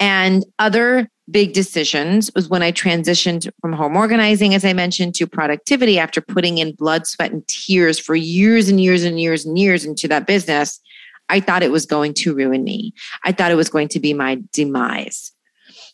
And 0.00 0.44
other 0.58 1.08
big 1.30 1.52
decisions 1.52 2.30
was 2.34 2.48
when 2.48 2.62
I 2.62 2.72
transitioned 2.72 3.48
from 3.60 3.72
home 3.72 3.96
organizing, 3.96 4.54
as 4.54 4.64
I 4.64 4.72
mentioned, 4.72 5.14
to 5.16 5.26
productivity 5.26 5.98
after 5.98 6.20
putting 6.20 6.58
in 6.58 6.74
blood, 6.74 7.06
sweat, 7.06 7.30
and 7.30 7.46
tears 7.46 7.98
for 7.98 8.16
years 8.16 8.68
and 8.68 8.80
years 8.80 9.04
and 9.04 9.20
years 9.20 9.44
and 9.44 9.58
years 9.58 9.84
into 9.84 10.08
that 10.08 10.26
business. 10.26 10.80
I 11.28 11.38
thought 11.38 11.62
it 11.62 11.70
was 11.70 11.86
going 11.86 12.14
to 12.14 12.34
ruin 12.34 12.64
me. 12.64 12.92
I 13.24 13.32
thought 13.32 13.52
it 13.52 13.56
was 13.56 13.68
going 13.68 13.88
to 13.88 14.00
be 14.00 14.12
my 14.14 14.40
demise. 14.52 15.30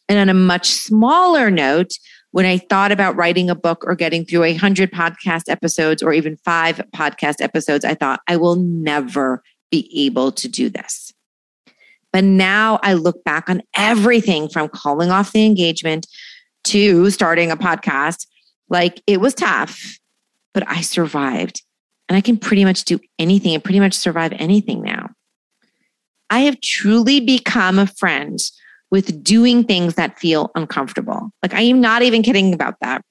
And 0.09 0.19
on 0.19 0.29
a 0.29 0.35
much 0.35 0.69
smaller 0.69 1.51
note, 1.51 1.91
when 2.31 2.47
I 2.47 2.59
thought 2.59 2.93
about 2.93 3.17
writing 3.17 3.51
a 3.51 3.55
book 3.55 3.85
or 3.87 3.95
getting 3.95 4.25
through 4.25 4.45
a 4.45 4.55
hundred 4.55 4.93
podcast 4.93 5.49
episodes 5.49 6.03
or 6.03 6.13
even 6.13 6.37
five 6.39 6.81
podcast 6.95 7.41
episodes, 7.41 7.85
I 7.85 7.95
thought 7.95 8.21
I 8.29 8.37
will 8.37 8.57
never 8.57 9.43
be 9.71 9.91
able 10.07 10.33
to 10.33 10.49
do 10.49 10.71
this. 10.71 11.13
But 12.13 12.25
now 12.25 12.79
I 12.83 12.95
look 12.95 13.23
back 13.25 13.51
on 13.51 13.63
everything 13.77 14.49
from 14.49 14.69
calling 14.69 15.11
off 15.11 15.33
the 15.33 15.45
engagement 15.45 16.07
to 16.65 17.11
starting 17.11 17.51
a 17.51 17.57
podcast. 17.57 18.27
Like 18.69 19.03
it 19.07 19.21
was 19.21 19.35
tough, 19.35 19.99
but 20.55 20.69
I 20.69 20.81
survived. 20.81 21.63
And 22.09 22.17
I 22.17 22.21
can 22.21 22.37
pretty 22.37 22.65
much 22.65 22.85
do 22.85 23.01
anything 23.19 23.55
and 23.55 23.65
pretty 23.65 23.81
much 23.81 23.95
survive 23.95 24.33
anything 24.37 24.83
now. 24.83 25.11
I 26.31 26.41
have 26.41 26.61
truly 26.61 27.21
become 27.21 27.79
a 27.79 27.87
friend 27.87 28.39
with 28.91 29.23
doing 29.23 29.65
things 29.65 29.95
that 29.95 30.19
feel 30.19 30.51
uncomfortable. 30.55 31.31
Like 31.43 31.55
I 31.55 31.63
am 31.63 31.81
not 31.81 32.03
even 32.03 32.23
kidding 32.23 32.55
about 32.55 32.77
that. 32.81 33.03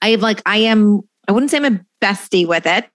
I 0.00 0.10
have 0.10 0.22
like 0.22 0.42
I 0.44 0.58
am 0.58 1.02
I 1.28 1.32
wouldn't 1.32 1.50
say 1.50 1.58
I'm 1.58 1.76
a 1.76 1.80
bestie 2.02 2.46
with 2.46 2.66
it 2.66 2.88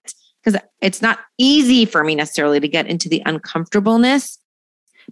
because 0.43 0.61
it's 0.81 1.01
not 1.01 1.19
easy 1.37 1.85
for 1.85 2.03
me 2.03 2.15
necessarily 2.15 2.59
to 2.59 2.67
get 2.67 2.87
into 2.87 3.09
the 3.09 3.23
uncomfortableness, 3.25 4.37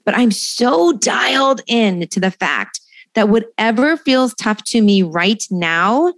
but 0.04 0.16
I'm 0.16 0.32
so 0.32 0.94
dialed 0.94 1.62
in 1.68 2.08
to 2.10 2.20
the 2.20 2.32
fact 2.32 2.80
that 3.14 3.30
whatever 3.30 3.98
feels 3.98 4.34
tough 4.36 4.64
to 4.66 4.82
me 4.82 5.02
right 5.02 5.44
now 5.50 6.14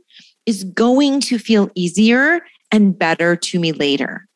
is 0.46 0.64
going 0.64 1.20
to 1.22 1.38
feel 1.38 1.70
easier 1.76 2.42
and 2.72 2.98
better 2.98 3.36
to 3.36 3.60
me 3.60 3.72
later. 3.72 4.28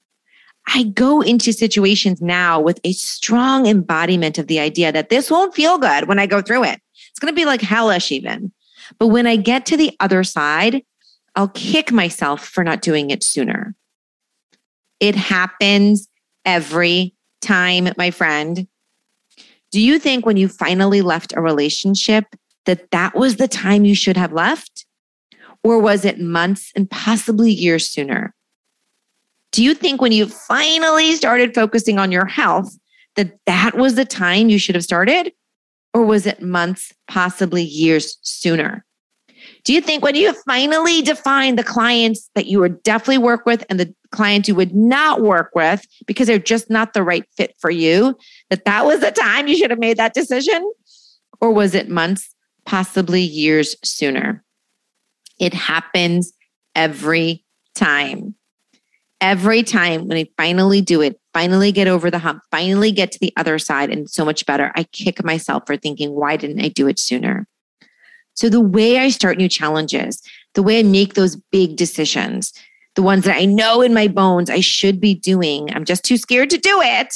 I 0.68 0.84
go 0.84 1.22
into 1.22 1.52
situations 1.54 2.22
now 2.22 2.60
with 2.60 2.80
a 2.84 2.94
strong 2.94 3.66
embodiment 3.66 4.38
of 4.38 4.48
the 4.48 4.60
idea 4.60 4.92
that 4.92 5.10
this 5.10 5.32
won't 5.32 5.56
feel 5.56 5.78
good 5.78 6.08
when 6.08 6.20
I 6.20 6.28
go 6.28 6.42
through 6.42 6.66
it. 6.66 6.80
It's 7.10 7.20
going 7.20 7.34
to 7.34 7.40
be 7.40 7.46
like 7.46 7.62
hellish, 7.62 8.12
even. 8.12 8.52
But 9.00 9.08
when 9.08 9.26
I 9.26 9.36
get 9.36 9.66
to 9.68 9.78
the 9.78 9.96
other 10.00 10.24
side, 10.24 10.84
I'll 11.36 11.50
kick 11.50 11.92
myself 11.92 12.46
for 12.46 12.64
not 12.64 12.82
doing 12.82 13.10
it 13.10 13.24
sooner. 13.24 13.74
It 15.00 15.16
happens 15.16 16.08
every 16.46 17.16
time, 17.42 17.90
my 17.98 18.12
friend. 18.12 18.68
Do 19.72 19.80
you 19.80 20.00
think 20.00 20.26
when 20.26 20.38
you 20.38 20.48
finally 20.48 21.02
left 21.02 21.34
a 21.36 21.42
relationship 21.42 22.26
that 22.66 22.92
that 22.92 23.16
was 23.16 23.38
the 23.38 23.48
time 23.48 23.86
you 23.86 23.96
should 23.96 24.18
have 24.18 24.34
left? 24.34 24.86
Or 25.64 25.80
was 25.80 26.06
it 26.06 26.20
months 26.20 26.72
and 26.76 26.90
possibly 26.90 27.52
years 27.52 27.88
sooner? 27.88 28.34
Do 29.52 29.64
you 29.64 29.74
think 29.74 30.02
when 30.02 30.12
you 30.12 30.28
finally 30.28 31.14
started 31.14 31.54
focusing 31.54 32.00
on 32.00 32.12
your 32.12 32.26
health 32.26 32.78
that 33.16 33.38
that 33.46 33.76
was 33.76 33.96
the 33.96 34.06
time 34.06 34.50
you 34.50 34.58
should 34.58 34.76
have 34.76 34.84
started? 34.84 35.34
Or 35.94 36.06
was 36.06 36.26
it 36.26 36.42
months, 36.42 36.94
possibly 37.08 37.64
years 37.64 38.18
sooner? 38.22 38.86
Do 39.64 39.74
you 39.74 39.82
think 39.82 40.04
when 40.04 40.16
you 40.16 40.34
finally 40.46 41.02
define 41.02 41.56
the 41.56 41.64
clients 41.64 42.30
that 42.36 42.48
you 42.48 42.60
would 42.60 42.82
definitely 42.84 43.20
work 43.20 43.46
with 43.46 43.64
and 43.70 43.80
the 43.80 43.94
clients 44.12 44.48
you 44.48 44.56
would 44.56 44.76
not 44.76 45.22
work 45.22 45.52
with 45.54 45.86
because 46.06 46.28
they're 46.28 46.40
just 46.40 46.70
not 46.70 46.94
the 46.94 47.04
right 47.04 47.24
fit 47.38 47.56
for 47.60 47.70
you, 47.70 48.18
that 48.50 48.66
that 48.66 48.86
was 48.86 49.02
the 49.02 49.12
time 49.12 49.48
you 49.48 49.56
should 49.56 49.70
have 49.70 49.80
made 49.80 49.98
that 49.98 50.14
decision? 50.14 50.72
Or 51.40 51.52
was 51.52 51.76
it 51.76 51.90
months, 51.90 52.34
possibly 52.66 53.22
years 53.22 53.76
sooner? 53.84 54.44
It 55.40 55.54
happens 55.54 56.34
every 56.76 57.44
time 57.76 58.36
every 59.22 59.62
time 59.62 60.08
when 60.08 60.18
I 60.18 60.28
finally 60.36 60.82
do 60.82 61.02
it, 61.02 61.20
finally 61.32 61.72
get 61.72 61.88
over 61.88 62.10
the 62.10 62.20
hump, 62.20 62.42
finally 62.50 62.92
get 62.92 63.12
to 63.12 63.20
the 63.20 63.32
other 63.38 63.60
side 63.60 63.92
and 63.92 64.10
so 64.10 64.26
much 64.26 64.46
better, 64.46 64.72
I 64.76 64.84
kick 64.86 65.24
myself 65.24 65.64
for 65.68 65.78
thinking, 65.78 66.12
why 66.12 66.36
didn't 66.36 66.60
I 66.60 66.70
do 66.70 66.88
it 66.88 67.00
sooner? 67.00 67.48
So 68.34 68.50
the 68.50 68.62
way 68.62 69.00
I 69.00 69.10
start 69.10 69.38
new 69.38 69.50
challenges, 69.50 70.22
the 70.54 70.64
way 70.64 70.80
I 70.80 70.84
make 70.84 71.14
those 71.14 71.36
big 71.52 71.76
decisions, 71.76 72.54
the 72.96 73.02
ones 73.02 73.26
that 73.26 73.38
I 73.38 73.46
know 73.46 73.82
in 73.82 73.94
my 73.94 74.08
bones 74.08 74.50
I 74.50 74.60
should 74.60 75.00
be 75.00 75.14
doing, 75.14 75.74
I'm 75.74 75.86
just 75.86 76.04
too 76.04 76.18
scared 76.18 76.50
to 76.52 76.58
do 76.58 76.82
it. 76.82 77.16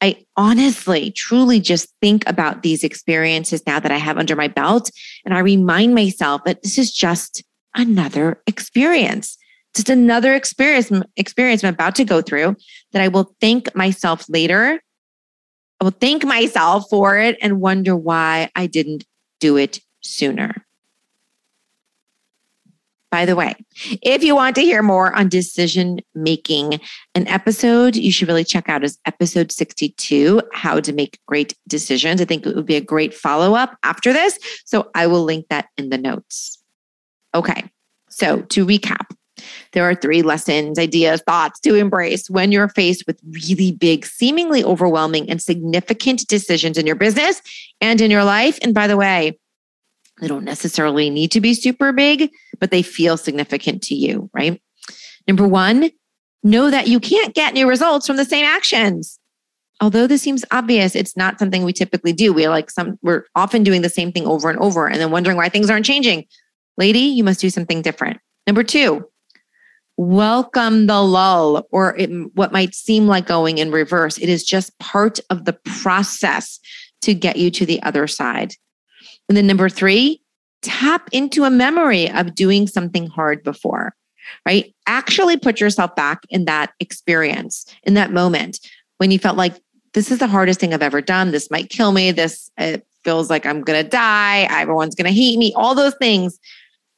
I 0.00 0.24
honestly, 0.36 1.12
truly 1.12 1.60
just 1.60 1.88
think 2.00 2.28
about 2.28 2.62
these 2.62 2.82
experiences 2.82 3.64
now 3.66 3.78
that 3.78 3.92
I 3.92 3.98
have 3.98 4.18
under 4.18 4.34
my 4.34 4.48
belt. 4.48 4.90
And 5.24 5.32
I 5.32 5.38
remind 5.38 5.94
myself 5.94 6.42
that 6.44 6.62
this 6.62 6.76
is 6.76 6.92
just 6.92 7.44
another 7.74 8.42
experience 8.46 9.38
just 9.74 9.88
another 9.88 10.34
experience 10.34 10.90
experience 11.16 11.64
I'm 11.64 11.74
about 11.74 11.94
to 11.96 12.04
go 12.04 12.20
through 12.20 12.56
that 12.92 13.02
I 13.02 13.08
will 13.08 13.34
thank 13.40 13.74
myself 13.74 14.26
later. 14.28 14.80
I 15.80 15.84
will 15.84 15.92
thank 15.92 16.24
myself 16.24 16.86
for 16.90 17.18
it 17.18 17.38
and 17.40 17.60
wonder 17.60 17.96
why 17.96 18.50
I 18.54 18.66
didn't 18.66 19.04
do 19.40 19.56
it 19.56 19.80
sooner. 20.02 20.66
By 23.12 23.26
the 23.26 23.36
way, 23.36 23.54
if 24.00 24.24
you 24.24 24.34
want 24.34 24.56
to 24.56 24.62
hear 24.62 24.82
more 24.82 25.14
on 25.14 25.28
decision 25.28 26.00
making, 26.14 26.80
an 27.14 27.28
episode 27.28 27.94
you 27.94 28.10
should 28.10 28.26
really 28.26 28.42
check 28.42 28.70
out 28.70 28.82
is 28.82 28.98
episode 29.04 29.52
62 29.52 30.40
How 30.54 30.80
to 30.80 30.94
Make 30.94 31.18
Great 31.26 31.54
Decisions. 31.68 32.22
I 32.22 32.24
think 32.24 32.46
it 32.46 32.56
would 32.56 32.64
be 32.64 32.76
a 32.76 32.80
great 32.80 33.12
follow 33.12 33.54
up 33.54 33.76
after 33.82 34.14
this. 34.14 34.38
So 34.64 34.90
I 34.94 35.06
will 35.06 35.24
link 35.24 35.46
that 35.50 35.68
in 35.76 35.90
the 35.90 35.98
notes. 35.98 36.58
Okay, 37.34 37.70
so 38.08 38.40
to 38.40 38.64
recap, 38.64 39.14
there 39.72 39.84
are 39.84 39.94
three 39.94 40.22
lessons, 40.22 40.78
ideas, 40.78 41.22
thoughts 41.26 41.60
to 41.60 41.74
embrace 41.74 42.30
when 42.30 42.50
you're 42.50 42.68
faced 42.68 43.06
with 43.06 43.20
really 43.30 43.72
big, 43.72 44.06
seemingly 44.06 44.64
overwhelming, 44.64 45.28
and 45.28 45.42
significant 45.42 46.26
decisions 46.28 46.78
in 46.78 46.86
your 46.86 46.96
business 46.96 47.42
and 47.80 48.00
in 48.00 48.10
your 48.10 48.24
life. 48.24 48.58
And 48.62 48.72
by 48.72 48.86
the 48.86 48.96
way, 48.96 49.38
they 50.22 50.28
don't 50.28 50.44
necessarily 50.44 51.10
need 51.10 51.32
to 51.32 51.40
be 51.40 51.52
super 51.52 51.92
big, 51.92 52.30
but 52.60 52.70
they 52.70 52.82
feel 52.82 53.16
significant 53.16 53.82
to 53.82 53.96
you, 53.96 54.30
right? 54.32 54.62
Number 55.26 55.48
one, 55.48 55.90
know 56.44 56.70
that 56.70 56.86
you 56.86 57.00
can't 57.00 57.34
get 57.34 57.54
new 57.54 57.68
results 57.68 58.06
from 58.06 58.16
the 58.16 58.24
same 58.24 58.44
actions. 58.44 59.18
Although 59.80 60.06
this 60.06 60.22
seems 60.22 60.44
obvious, 60.52 60.94
it's 60.94 61.16
not 61.16 61.40
something 61.40 61.64
we 61.64 61.72
typically 61.72 62.12
do. 62.12 62.32
We're 62.32 62.50
like 62.50 62.70
some, 62.70 63.00
we're 63.02 63.24
often 63.34 63.64
doing 63.64 63.82
the 63.82 63.88
same 63.88 64.12
thing 64.12 64.24
over 64.24 64.48
and 64.48 64.60
over 64.60 64.88
and 64.88 65.00
then 65.00 65.10
wondering 65.10 65.36
why 65.36 65.48
things 65.48 65.68
aren't 65.68 65.86
changing. 65.86 66.24
Lady, 66.76 67.00
you 67.00 67.24
must 67.24 67.40
do 67.40 67.50
something 67.50 67.82
different. 67.82 68.20
Number 68.46 68.62
two, 68.62 69.04
welcome 69.96 70.86
the 70.86 71.02
lull 71.02 71.66
or 71.72 71.96
it, 71.96 72.10
what 72.34 72.52
might 72.52 72.76
seem 72.76 73.08
like 73.08 73.26
going 73.26 73.58
in 73.58 73.72
reverse. 73.72 74.18
It 74.18 74.28
is 74.28 74.44
just 74.44 74.78
part 74.78 75.18
of 75.30 75.46
the 75.46 75.58
process 75.80 76.60
to 77.00 77.12
get 77.12 77.38
you 77.38 77.50
to 77.50 77.66
the 77.66 77.82
other 77.82 78.06
side. 78.06 78.54
And 79.32 79.36
then 79.38 79.46
number 79.46 79.70
three, 79.70 80.20
tap 80.60 81.08
into 81.10 81.44
a 81.44 81.50
memory 81.50 82.10
of 82.10 82.34
doing 82.34 82.66
something 82.66 83.06
hard 83.06 83.42
before, 83.42 83.94
right? 84.44 84.74
Actually 84.86 85.38
put 85.38 85.58
yourself 85.58 85.96
back 85.96 86.26
in 86.28 86.44
that 86.44 86.74
experience, 86.80 87.64
in 87.84 87.94
that 87.94 88.12
moment 88.12 88.60
when 88.98 89.10
you 89.10 89.18
felt 89.18 89.38
like 89.38 89.54
this 89.94 90.10
is 90.10 90.18
the 90.18 90.26
hardest 90.26 90.60
thing 90.60 90.74
I've 90.74 90.82
ever 90.82 91.00
done. 91.00 91.30
This 91.30 91.50
might 91.50 91.70
kill 91.70 91.92
me. 91.92 92.10
This 92.10 92.50
it 92.58 92.86
feels 93.04 93.30
like 93.30 93.46
I'm 93.46 93.62
going 93.62 93.82
to 93.82 93.88
die. 93.88 94.46
Everyone's 94.50 94.94
going 94.94 95.08
to 95.08 95.18
hate 95.18 95.38
me, 95.38 95.54
all 95.56 95.74
those 95.74 95.94
things. 95.94 96.38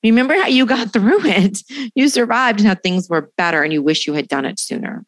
Remember 0.03 0.35
how 0.35 0.49
you 0.49 0.67
got 0.67 0.93
through 0.93 1.25
it. 1.25 1.63
You 1.95 2.09
survived 2.09 2.59
and 2.59 2.67
how 2.67 2.75
things 2.75 3.09
were 3.09 3.31
better 3.37 3.63
and 3.63 3.73
you 3.73 3.81
wish 3.81 4.09
you 4.09 4.15
had 4.15 4.27
done 4.27 4.45
it 4.45 4.59
sooner. 4.59 5.05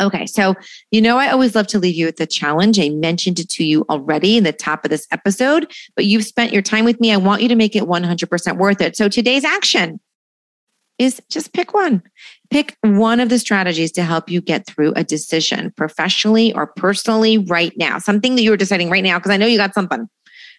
Okay, 0.00 0.26
so 0.26 0.54
you 0.90 1.00
know, 1.00 1.16
I 1.16 1.30
always 1.30 1.54
love 1.54 1.66
to 1.68 1.78
leave 1.78 1.94
you 1.94 2.06
with 2.06 2.20
a 2.20 2.26
challenge. 2.26 2.78
I 2.78 2.90
mentioned 2.90 3.38
it 3.38 3.48
to 3.50 3.64
you 3.64 3.84
already 3.88 4.36
in 4.36 4.44
the 4.44 4.52
top 4.52 4.84
of 4.84 4.90
this 4.90 5.06
episode, 5.10 5.72
but 5.94 6.04
you've 6.04 6.24
spent 6.24 6.52
your 6.52 6.62
time 6.62 6.84
with 6.84 7.00
me. 7.00 7.12
I 7.12 7.16
want 7.16 7.42
you 7.42 7.48
to 7.48 7.56
make 7.56 7.74
it 7.74 7.84
100% 7.84 8.56
worth 8.58 8.80
it. 8.80 8.96
So 8.96 9.08
today's 9.08 9.44
action 9.44 10.00
is 10.98 11.20
just 11.30 11.52
pick 11.52 11.74
one. 11.74 12.02
Pick 12.50 12.76
one 12.82 13.20
of 13.20 13.28
the 13.28 13.38
strategies 13.38 13.92
to 13.92 14.02
help 14.02 14.30
you 14.30 14.40
get 14.40 14.66
through 14.66 14.92
a 14.96 15.04
decision 15.04 15.72
professionally 15.76 16.52
or 16.54 16.66
personally 16.66 17.38
right 17.38 17.72
now, 17.76 17.98
something 17.98 18.36
that 18.36 18.42
you're 18.42 18.56
deciding 18.56 18.90
right 18.90 19.04
now, 19.04 19.18
because 19.18 19.30
I 19.30 19.36
know 19.36 19.46
you 19.46 19.58
got 19.58 19.74
something, 19.74 20.08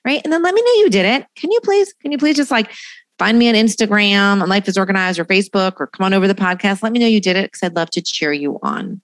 right? 0.05 0.21
And 0.23 0.33
then 0.33 0.43
let 0.43 0.53
me 0.53 0.61
know 0.61 0.83
you 0.83 0.89
did 0.89 1.05
it. 1.05 1.25
Can 1.35 1.51
you 1.51 1.59
please, 1.63 1.93
can 2.01 2.11
you 2.11 2.17
please 2.17 2.35
just 2.35 2.51
like 2.51 2.71
find 3.17 3.39
me 3.39 3.49
on 3.49 3.55
Instagram 3.55 4.41
on 4.41 4.49
Life 4.49 4.67
is 4.67 4.77
Organized 4.77 5.17
or 5.17 5.25
Facebook 5.25 5.73
or 5.79 5.87
come 5.87 6.05
on 6.05 6.13
over 6.13 6.27
the 6.27 6.35
podcast? 6.35 6.83
Let 6.83 6.91
me 6.91 6.99
know 6.99 7.07
you 7.07 7.21
did 7.21 7.35
it 7.35 7.51
because 7.51 7.63
I'd 7.63 7.75
love 7.75 7.89
to 7.91 8.01
cheer 8.01 8.33
you 8.33 8.59
on. 8.61 9.01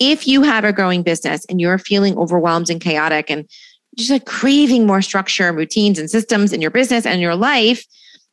If 0.00 0.26
you 0.26 0.42
have 0.42 0.64
a 0.64 0.72
growing 0.72 1.02
business 1.02 1.44
and 1.44 1.60
you're 1.60 1.78
feeling 1.78 2.16
overwhelmed 2.16 2.70
and 2.70 2.80
chaotic 2.80 3.30
and 3.30 3.48
just 3.96 4.10
like 4.10 4.24
craving 4.24 4.86
more 4.86 5.02
structure 5.02 5.46
and 5.46 5.56
routines 5.56 5.98
and 5.98 6.10
systems 6.10 6.52
in 6.52 6.62
your 6.62 6.70
business 6.70 7.04
and 7.04 7.20
your 7.20 7.36
life, 7.36 7.84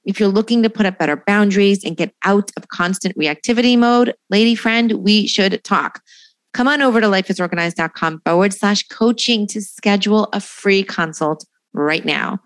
if 0.05 0.19
you're 0.19 0.29
looking 0.29 0.63
to 0.63 0.69
put 0.69 0.85
up 0.85 0.97
better 0.97 1.21
boundaries 1.27 1.83
and 1.83 1.97
get 1.97 2.15
out 2.23 2.51
of 2.55 2.69
constant 2.69 3.17
reactivity 3.17 3.77
mode, 3.77 4.15
lady 4.29 4.55
friend, 4.55 4.93
we 4.93 5.27
should 5.27 5.61
talk. 5.65 6.01
Come 6.53 6.69
on 6.69 6.81
over 6.81 7.01
to 7.01 7.07
lifeisorganized.com 7.07 8.21
forward 8.25 8.53
slash 8.53 8.87
coaching 8.87 9.45
to 9.47 9.61
schedule 9.61 10.29
a 10.31 10.39
free 10.39 10.81
consult 10.81 11.45
right 11.73 12.05
now. 12.05 12.39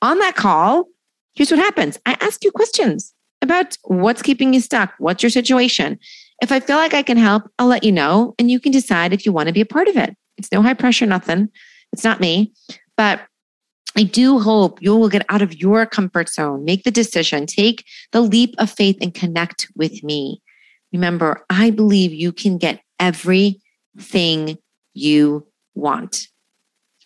On 0.00 0.18
that 0.20 0.34
call, 0.34 0.86
here's 1.34 1.50
what 1.50 1.60
happens 1.60 1.98
I 2.06 2.16
ask 2.20 2.42
you 2.42 2.50
questions 2.50 3.12
about 3.42 3.76
what's 3.84 4.22
keeping 4.22 4.54
you 4.54 4.60
stuck, 4.60 4.94
what's 4.98 5.22
your 5.22 5.30
situation. 5.30 5.98
If 6.42 6.50
I 6.50 6.58
feel 6.58 6.76
like 6.76 6.92
I 6.92 7.02
can 7.02 7.16
help, 7.16 7.44
I'll 7.58 7.68
let 7.68 7.84
you 7.84 7.92
know, 7.92 8.34
and 8.36 8.50
you 8.50 8.58
can 8.58 8.72
decide 8.72 9.12
if 9.12 9.24
you 9.24 9.32
want 9.32 9.46
to 9.46 9.52
be 9.52 9.60
a 9.60 9.66
part 9.66 9.86
of 9.86 9.96
it. 9.96 10.16
It's 10.36 10.50
no 10.50 10.60
high 10.60 10.74
pressure, 10.74 11.06
nothing. 11.06 11.48
It's 11.92 12.02
not 12.02 12.20
me. 12.20 12.52
But 12.96 13.20
I 13.96 14.02
do 14.02 14.40
hope 14.40 14.82
you 14.82 14.96
will 14.96 15.08
get 15.08 15.24
out 15.28 15.40
of 15.40 15.54
your 15.54 15.86
comfort 15.86 16.28
zone, 16.28 16.64
make 16.64 16.82
the 16.82 16.90
decision, 16.90 17.46
take 17.46 17.84
the 18.10 18.20
leap 18.20 18.54
of 18.58 18.70
faith, 18.70 18.96
and 19.00 19.14
connect 19.14 19.68
with 19.76 20.02
me. 20.02 20.42
Remember, 20.92 21.44
I 21.48 21.70
believe 21.70 22.12
you 22.12 22.32
can 22.32 22.58
get 22.58 22.80
everything 22.98 24.58
you 24.94 25.46
want. 25.74 26.26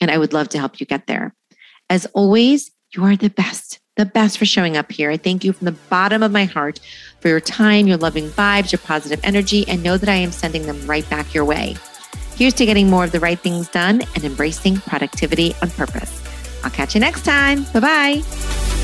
And 0.01 0.11
I 0.11 0.17
would 0.17 0.33
love 0.33 0.49
to 0.51 0.59
help 0.59 0.81
you 0.81 0.87
get 0.87 1.07
there. 1.07 1.35
As 1.91 2.07
always, 2.07 2.71
you 2.95 3.05
are 3.05 3.17
the 3.17 3.31
best, 3.31 3.81
the 3.97 4.07
best 4.07 4.39
for 4.39 4.47
showing 4.47 4.77
up 4.77 4.91
here. 4.91 5.11
I 5.11 5.19
thank 5.19 5.45
you 5.45 5.53
from 5.53 5.67
the 5.67 5.73
bottom 5.73 6.23
of 6.23 6.33
my 6.33 6.45
heart 6.45 6.81
for 7.27 7.31
your 7.31 7.41
time, 7.41 7.89
your 7.89 7.97
loving 7.97 8.29
vibes, 8.29 8.71
your 8.71 8.79
positive 8.79 9.19
energy, 9.25 9.67
and 9.67 9.83
know 9.83 9.97
that 9.97 10.09
I 10.09 10.15
am 10.15 10.31
sending 10.31 10.63
them 10.63 10.87
right 10.87 11.09
back 11.11 11.35
your 11.35 11.45
way. 11.45 11.75
Here's 12.37 12.55
to 12.55 12.65
getting 12.65 12.89
more 12.89 13.03
of 13.03 13.11
the 13.11 13.19
right 13.19 13.37
things 13.37 13.67
done 13.67 14.03
and 14.15 14.23
embracing 14.23 14.77
productivity 14.77 15.53
on 15.61 15.71
purpose. 15.71 16.23
I'll 16.63 16.71
catch 16.71 16.95
you 16.95 17.01
next 17.01 17.25
time. 17.25 17.65
Bye 17.73 17.81
bye. 17.81 18.76